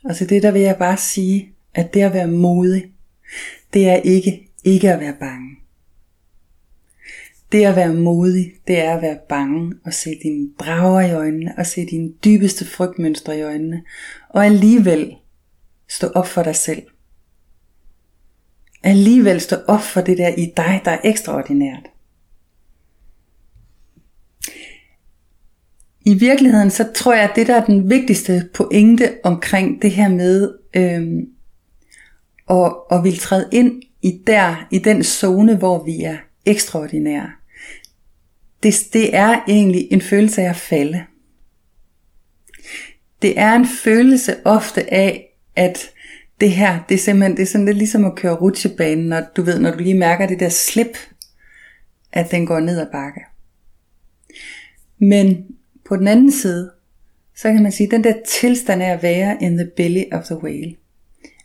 Og 0.04 0.16
til 0.16 0.28
det 0.28 0.42
der 0.42 0.50
vil 0.50 0.62
jeg 0.62 0.76
bare 0.76 0.96
sige, 0.96 1.52
at 1.74 1.94
det 1.94 2.02
at 2.02 2.12
være 2.12 2.28
modig, 2.28 2.92
det 3.72 3.88
er 3.88 3.96
ikke 3.96 4.48
ikke 4.64 4.92
at 4.92 5.00
være 5.00 5.16
bange. 5.20 5.57
Det 7.52 7.64
at 7.64 7.76
være 7.76 7.94
modig, 7.94 8.52
det 8.66 8.78
er 8.78 8.96
at 8.96 9.02
være 9.02 9.18
bange 9.28 9.74
og 9.85 9.94
se 9.94 10.18
dine 10.22 10.48
drager 10.59 11.00
i 11.00 11.12
øjnene 11.12 11.54
og 11.59 11.66
se 11.66 11.87
dine 11.87 12.12
dybeste 12.24 12.64
frygtmønstre 12.64 13.38
i 13.38 13.42
øjnene 13.42 13.83
og 14.28 14.46
alligevel 14.46 15.14
stå 15.88 16.07
op 16.07 16.26
for 16.26 16.42
dig 16.42 16.57
selv. 16.57 16.83
Alligevel 18.88 19.40
stå 19.40 19.57
op 19.66 19.81
for 19.81 20.01
det 20.01 20.18
der 20.18 20.29
i 20.29 20.53
dig, 20.57 20.81
der 20.85 20.90
er 20.90 21.01
ekstraordinært. 21.05 21.83
I 26.01 26.14
virkeligheden, 26.14 26.70
så 26.70 26.88
tror 26.94 27.14
jeg, 27.14 27.24
at 27.24 27.37
det 27.37 27.46
der 27.46 27.61
er 27.61 27.64
den 27.64 27.90
vigtigste 27.90 28.48
pointe 28.55 29.16
omkring 29.24 29.83
det 29.83 29.90
her 29.90 30.09
med 30.09 30.55
øhm, 30.77 31.29
at, 32.51 32.74
at 32.90 33.05
vil 33.05 33.18
træde 33.18 33.48
ind 33.53 33.83
i 34.03 34.22
der, 34.27 34.66
i 34.70 34.79
den 34.79 35.05
zone, 35.05 35.57
hvor 35.57 35.85
vi 35.85 36.03
er 36.03 36.16
ekstraordinære. 36.46 37.31
Det, 38.62 38.74
det 38.92 39.16
er 39.16 39.44
egentlig 39.48 39.88
en 39.90 40.01
følelse 40.01 40.42
af 40.42 40.48
at 40.48 40.57
falde. 40.57 41.05
Det 43.22 43.38
er 43.38 43.55
en 43.55 43.66
følelse 43.85 44.37
ofte 44.46 44.92
af, 44.92 45.37
at 45.57 45.90
det 46.40 46.51
her, 46.51 46.79
det 46.88 46.94
er 46.94 46.98
simpelthen, 46.98 47.37
det 47.37 47.42
er 47.42 47.46
sådan 47.46 47.64
lidt 47.64 47.77
ligesom 47.77 48.05
at 48.05 48.14
køre 48.14 48.35
rutsjebanen, 48.35 49.05
når 49.07 49.22
du 49.37 49.42
ved, 49.42 49.59
når 49.59 49.70
du 49.70 49.79
lige 49.79 49.98
mærker 49.98 50.27
det 50.27 50.40
der 50.40 50.48
slip, 50.48 50.98
at 52.12 52.31
den 52.31 52.46
går 52.46 52.61
ned 52.61 52.81
ad 52.81 52.87
bakke. 52.92 53.20
Men 54.98 55.46
på 55.88 55.96
den 55.96 56.09
anden 56.09 56.33
side, 56.33 56.70
så 57.37 57.53
kan 57.53 57.62
man 57.62 57.72
sige, 57.72 57.87
at 57.87 57.90
den 57.90 58.05
der 58.05 58.14
tilstand 58.27 58.83
af 58.83 58.92
at 58.92 59.03
være 59.03 59.37
in 59.40 59.57
the 59.57 59.70
belly 59.77 60.03
of 60.12 60.24
the 60.24 60.42
whale, 60.42 60.74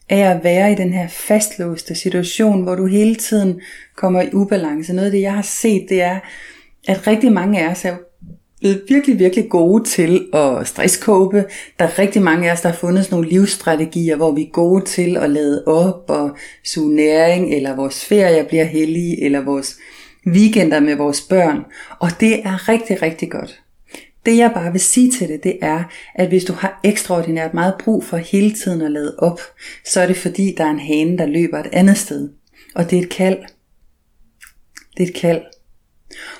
af 0.09 0.35
at 0.35 0.43
være 0.43 0.71
i 0.71 0.75
den 0.75 0.93
her 0.93 1.07
fastlåste 1.07 1.95
situation, 1.95 2.63
hvor 2.63 2.75
du 2.75 2.85
hele 2.85 3.15
tiden 3.15 3.61
kommer 3.95 4.21
i 4.21 4.29
ubalance. 4.33 4.93
Noget 4.93 5.05
af 5.05 5.11
det, 5.11 5.21
jeg 5.21 5.33
har 5.33 5.41
set, 5.41 5.85
det 5.89 6.01
er, 6.01 6.19
at 6.87 7.07
rigtig 7.07 7.31
mange 7.31 7.63
af 7.63 7.71
os 7.71 7.85
er 7.85 7.97
blevet 8.63 8.83
virkelig, 8.89 9.19
virkelig 9.19 9.49
gode 9.49 9.83
til 9.83 10.27
at 10.33 10.67
stresskåbe. 10.67 11.45
Der 11.79 11.85
er 11.85 11.99
rigtig 11.99 12.21
mange 12.21 12.49
af 12.49 12.53
os, 12.53 12.61
der 12.61 12.69
har 12.69 12.75
fundet 12.75 13.05
sådan 13.05 13.15
nogle 13.15 13.29
livsstrategier, 13.29 14.15
hvor 14.15 14.31
vi 14.31 14.41
er 14.41 14.51
gode 14.51 14.85
til 14.85 15.17
at 15.17 15.29
lade 15.29 15.63
op 15.65 16.09
og 16.09 16.37
suge 16.63 16.95
næring, 16.95 17.53
eller 17.53 17.75
vores 17.75 18.05
ferier 18.05 18.47
bliver 18.47 18.63
hellige, 18.63 19.23
eller 19.23 19.41
vores 19.41 19.77
weekender 20.27 20.79
med 20.79 20.95
vores 20.95 21.21
børn. 21.21 21.59
Og 21.99 22.09
det 22.19 22.39
er 22.45 22.69
rigtig, 22.69 23.01
rigtig 23.01 23.31
godt. 23.31 23.59
Det 24.25 24.37
jeg 24.37 24.51
bare 24.53 24.71
vil 24.71 24.81
sige 24.81 25.11
til 25.11 25.27
det, 25.27 25.43
det 25.43 25.57
er, 25.61 25.83
at 26.15 26.27
hvis 26.27 26.45
du 26.45 26.53
har 26.53 26.79
ekstraordinært 26.83 27.53
meget 27.53 27.75
brug 27.79 28.03
for 28.03 28.17
hele 28.17 28.51
tiden 28.51 28.81
at 28.81 28.91
lade 28.91 29.15
op, 29.17 29.39
så 29.85 30.01
er 30.01 30.07
det 30.07 30.17
fordi, 30.17 30.53
der 30.57 30.65
er 30.65 30.71
en 30.71 30.79
hane, 30.79 31.17
der 31.17 31.25
løber 31.25 31.59
et 31.59 31.69
andet 31.73 31.97
sted. 31.97 32.29
Og 32.75 32.89
det 32.89 32.99
er 32.99 33.03
et 33.03 33.09
kald. 33.09 33.37
Det 34.97 35.03
er 35.03 35.07
et 35.07 35.15
kald. 35.15 35.41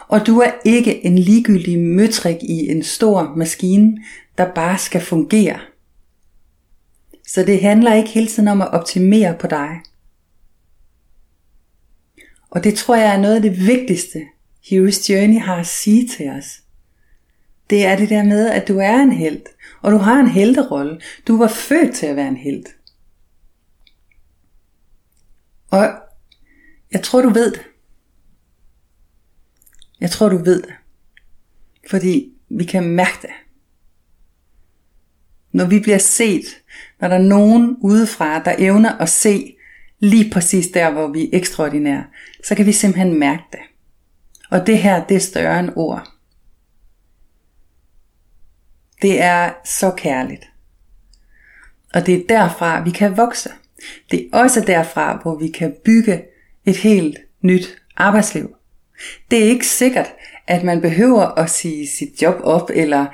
Og 0.07 0.27
du 0.27 0.39
er 0.39 0.51
ikke 0.65 1.05
en 1.05 1.19
ligegyldig 1.19 1.79
møtrik 1.79 2.38
i 2.41 2.69
en 2.69 2.83
stor 2.83 3.33
maskine, 3.38 3.97
der 4.38 4.53
bare 4.53 4.77
skal 4.77 5.01
fungere. 5.01 5.59
Så 7.27 7.43
det 7.43 7.62
handler 7.62 7.93
ikke 7.93 8.09
hele 8.09 8.27
tiden 8.27 8.47
om 8.47 8.62
at 8.62 8.73
optimere 8.73 9.38
på 9.39 9.47
dig. 9.47 9.81
Og 12.49 12.63
det 12.63 12.75
tror 12.75 12.95
jeg 12.95 13.13
er 13.13 13.21
noget 13.21 13.36
af 13.36 13.41
det 13.41 13.67
vigtigste, 13.67 14.21
Hero's 14.65 15.12
Journey 15.12 15.39
har 15.39 15.55
at 15.55 15.67
sige 15.67 16.07
til 16.07 16.29
os. 16.29 16.62
Det 17.69 17.86
er 17.86 17.95
det 17.95 18.09
der 18.09 18.23
med, 18.23 18.49
at 18.49 18.67
du 18.67 18.79
er 18.79 18.95
en 18.95 19.12
held, 19.12 19.41
og 19.81 19.91
du 19.91 19.97
har 19.97 20.19
en 20.19 20.27
helterolle. 20.27 21.01
Du 21.27 21.38
var 21.38 21.47
født 21.47 21.95
til 21.95 22.05
at 22.05 22.15
være 22.15 22.27
en 22.27 22.38
held. 22.38 22.63
Og 25.71 25.93
jeg 26.91 27.03
tror, 27.03 27.21
du 27.21 27.29
ved 27.29 27.51
det. 27.51 27.62
Jeg 30.04 30.12
tror, 30.12 30.30
du 30.30 30.38
ved 30.38 30.62
det. 30.62 30.74
Fordi 31.89 32.34
vi 32.50 32.63
kan 32.63 32.84
mærke 32.84 33.18
det. 33.22 33.30
Når 35.52 35.66
vi 35.66 35.80
bliver 35.80 35.98
set, 35.98 36.46
når 37.02 37.08
der 37.08 37.16
er 37.16 37.22
nogen 37.22 37.78
udefra, 37.82 38.44
der 38.44 38.56
evner 38.58 38.98
at 38.98 39.10
se 39.10 39.56
lige 40.00 40.32
præcis 40.32 40.68
der, 40.68 40.92
hvor 40.92 41.08
vi 41.08 41.24
er 41.24 41.30
ekstraordinære, 41.34 42.06
så 42.48 42.56
kan 42.56 42.66
vi 42.66 42.72
simpelthen 42.72 43.20
mærke 43.20 43.44
det. 43.52 43.60
Og 44.50 44.68
det 44.68 44.78
her, 44.78 45.06
det 45.06 45.16
er 45.16 45.22
større 45.22 45.60
end 45.60 45.70
ord. 45.76 46.12
Det 49.02 49.22
er 49.22 49.54
så 49.66 49.94
kærligt. 49.98 50.46
Og 51.94 52.06
det 52.06 52.16
er 52.16 52.28
derfra, 52.30 52.84
vi 52.84 52.92
kan 52.92 53.18
vokse. 53.18 53.50
Det 54.12 54.30
er 54.34 54.38
også 54.38 54.62
derfra, 54.62 55.20
hvor 55.22 55.39
vi 55.39 55.48
kan 55.48 55.76
bygge 55.86 56.24
et 56.66 56.78
helt 56.78 57.18
nyt 57.42 57.82
arbejdsliv. 57.96 58.56
Det 59.32 59.39
er 59.44 59.50
ikke 59.50 59.68
sikkert, 59.68 60.13
at 60.48 60.63
man 60.63 60.82
behøver 60.82 61.39
at 61.39 61.50
sige 61.50 61.88
sit 61.88 62.22
job 62.22 62.36
op 62.44 62.70
eller 62.74 63.06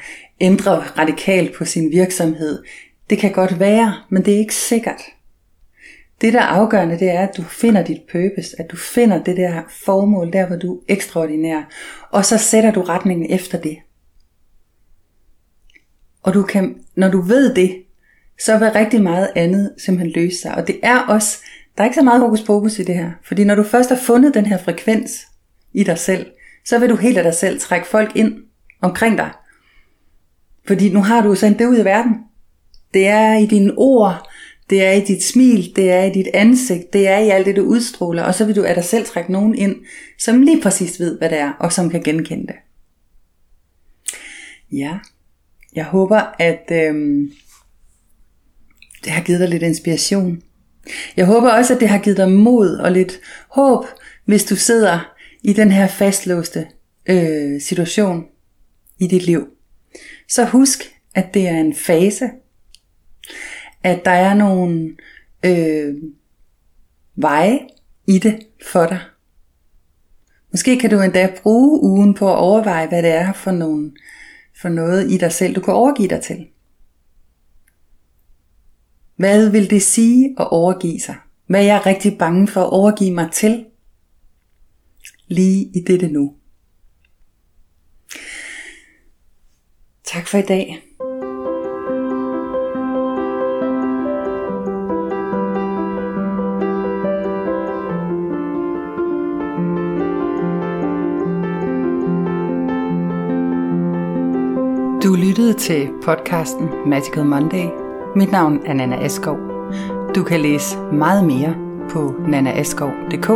ændre 0.42 0.78
radikalt 0.78 1.54
på 1.56 1.66
sin 1.66 1.92
virksomhed. 1.92 2.64
Det 3.10 3.18
kan 3.18 3.32
godt 3.32 3.60
være, 3.60 3.96
men 4.10 4.26
det 4.26 4.34
er 4.34 4.38
ikke 4.38 4.56
sikkert. 4.56 5.02
Det 6.22 6.34
der 6.34 6.40
er 6.40 6.46
afgørende, 6.46 7.00
det 7.00 7.10
er, 7.10 7.28
at 7.28 7.38
du 7.38 7.44
finder 7.44 7.84
dit 7.84 8.02
purpose, 8.12 8.56
at 8.60 8.72
du 8.72 8.78
finder 8.78 9.24
det 9.24 9.38
der 9.38 9.62
formål, 9.86 10.34
der 10.34 10.48
hvor 10.48 10.56
du 10.56 10.76
er 10.76 10.80
ekstraordinær, 10.88 11.62
og 12.12 12.26
så 12.26 12.38
sætter 12.38 12.72
du 12.72 12.82
retningen 12.82 13.32
efter 13.32 13.62
det. 13.62 13.78
Og 16.24 16.34
du 16.34 16.44
kan, 16.44 16.76
når 16.96 17.10
du 17.10 17.22
ved 17.22 17.56
det, 17.56 17.84
så 18.40 18.58
vil 18.58 18.72
rigtig 18.72 19.02
meget 19.04 19.30
andet 19.36 19.74
simpelthen 19.78 20.24
løse 20.24 20.42
sig. 20.42 20.56
Og 20.56 20.68
det 20.68 20.80
er 20.84 21.00
også, 21.00 21.38
der 21.78 21.84
er 21.84 21.86
ikke 21.86 21.96
så 21.96 22.04
meget 22.04 22.22
hokus 22.22 22.42
pokus 22.42 22.80
i 22.80 22.84
det 22.84 22.96
her. 22.96 23.12
Fordi 23.24 23.44
når 23.44 23.56
du 23.56 23.64
først 23.64 23.90
har 23.90 23.98
fundet 23.98 24.34
den 24.34 24.46
her 24.46 24.58
frekvens 24.58 25.28
i 25.74 25.84
dig 25.84 25.98
selv, 25.98 26.26
så 26.66 26.80
vil 26.80 26.90
du 26.90 26.96
helt 26.96 27.18
af 27.18 27.24
dig 27.24 27.34
selv 27.34 27.60
trække 27.60 27.88
folk 27.88 28.16
ind 28.16 28.44
omkring 28.82 29.18
dig. 29.18 29.32
Fordi 30.68 30.94
nu 30.94 31.02
har 31.02 31.22
du 31.22 31.36
sendt 31.36 31.60
det 31.60 31.66
ud 31.66 31.78
i 31.78 31.86
verden. 31.86 32.16
Det 32.94 33.08
er 33.08 33.38
i 33.38 33.46
dine 33.46 33.74
ord, 33.78 34.30
det 34.70 34.86
er 34.86 34.92
i 34.92 35.06
dit 35.06 35.24
smil, 35.24 35.76
det 35.76 35.92
er 35.92 36.04
i 36.04 36.10
dit 36.10 36.28
ansigt, 36.34 36.94
det 36.94 37.08
er 37.08 37.18
i 37.18 37.30
alt 37.30 37.46
det, 37.46 37.56
du 37.56 37.62
udstråler, 37.62 38.24
og 38.24 38.36
så 38.36 38.46
vil 38.46 38.56
du 38.56 38.64
af 38.64 38.76
dig 38.76 38.84
selv 38.84 39.06
trække 39.06 39.32
nogen 39.32 39.56
ind, 39.56 39.76
som 40.20 40.42
lige 40.42 40.62
præcis 40.62 41.00
ved, 41.00 41.18
hvad 41.18 41.30
det 41.30 41.38
er, 41.38 41.52
og 41.60 41.74
som 41.74 41.90
kan 41.90 42.04
genkende 42.04 42.48
det. 42.48 42.56
Ja, 44.72 45.00
jeg 45.76 45.86
håber, 45.86 46.22
at 46.40 46.72
øhm, 46.72 47.32
det 49.04 49.12
har 49.12 49.24
givet 49.24 49.40
dig 49.40 49.50
lidt 49.50 49.64
inspiration. 49.64 50.42
Jeg 51.18 51.26
håber 51.26 51.52
også, 51.52 51.74
at 51.74 51.80
det 51.80 51.90
har 51.90 51.98
givet 52.00 52.18
dig 52.18 52.32
mod 52.32 52.76
og 52.76 52.92
lidt 52.92 53.20
håb, 53.50 53.86
hvis 54.26 54.44
du 54.44 54.56
sidder 54.56 55.14
i 55.44 55.54
den 55.54 55.72
her 55.72 55.88
fastlåste 55.88 56.68
øh, 57.06 57.62
situation 57.62 58.26
i 59.00 59.08
dit 59.08 59.26
liv. 59.26 59.48
Så 60.30 60.46
husk, 60.46 60.96
at 61.16 61.34
det 61.34 61.48
er 61.48 61.58
en 61.58 61.76
fase. 61.76 62.30
At 63.84 64.06
der 64.06 64.12
er 64.12 64.34
nogle 64.34 64.96
øh, 65.46 65.96
veje 67.16 67.60
i 68.08 68.20
det 68.20 68.40
for 68.72 68.86
dig. 68.86 69.00
Måske 70.52 70.80
kan 70.80 70.90
du 70.90 71.00
endda 71.00 71.34
bruge 71.44 71.84
ugen 71.84 72.14
på 72.14 72.32
at 72.32 72.38
overveje, 72.38 72.88
hvad 72.88 73.04
det 73.04 73.12
er 73.12 73.34
for 73.34 73.52
nogle 73.52 73.92
for 74.62 74.70
noget 74.70 75.12
i 75.12 75.18
dig 75.18 75.32
selv, 75.32 75.56
du 75.56 75.62
kan 75.62 75.74
overgive 75.74 76.08
dig 76.08 76.22
til. 76.22 76.48
Hvad 79.16 79.50
vil 79.50 79.70
det 79.70 79.82
sige 79.82 80.36
at 80.40 80.52
overgive 80.52 81.00
sig? 81.00 81.16
Hvad 81.48 81.60
er 81.60 81.66
jeg 81.66 81.86
rigtig 81.86 82.18
bange 82.18 82.48
for 82.48 82.62
at 82.62 82.70
overgive 82.70 83.14
mig 83.14 83.32
til? 83.32 83.66
Lige 85.32 85.72
i 85.76 85.84
dette 85.88 86.08
nu. 86.08 86.34
Tak 90.04 90.28
for 90.28 90.38
i 90.38 90.42
dag. 90.42 90.82
Du 105.04 105.16
lyttede 105.16 105.54
til 105.54 105.90
podcasten 106.04 106.70
Magical 106.86 107.26
Monday. 107.26 107.66
Mit 108.16 108.32
navn 108.32 108.66
er 108.66 108.74
Nana 108.74 109.04
Askov. 109.06 109.38
Du 110.16 110.24
kan 110.24 110.40
læse 110.40 110.78
meget 110.78 111.26
mere 111.26 111.56
på 111.90 112.16
nanaaskov.dk 112.28 113.30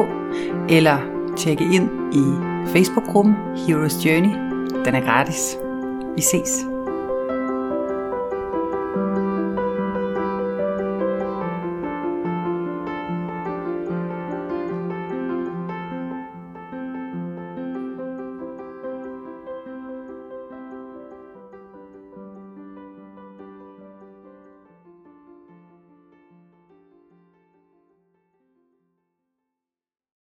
eller 0.69 1.12
tjekke 1.37 1.63
ind 1.63 1.89
i 2.13 2.23
Facebook-gruppen 2.71 3.35
Heroes 3.67 4.05
Journey. 4.05 4.33
Den 4.85 4.95
er 4.95 5.01
gratis. 5.01 5.57
Vi 6.15 6.21
ses. 6.21 6.72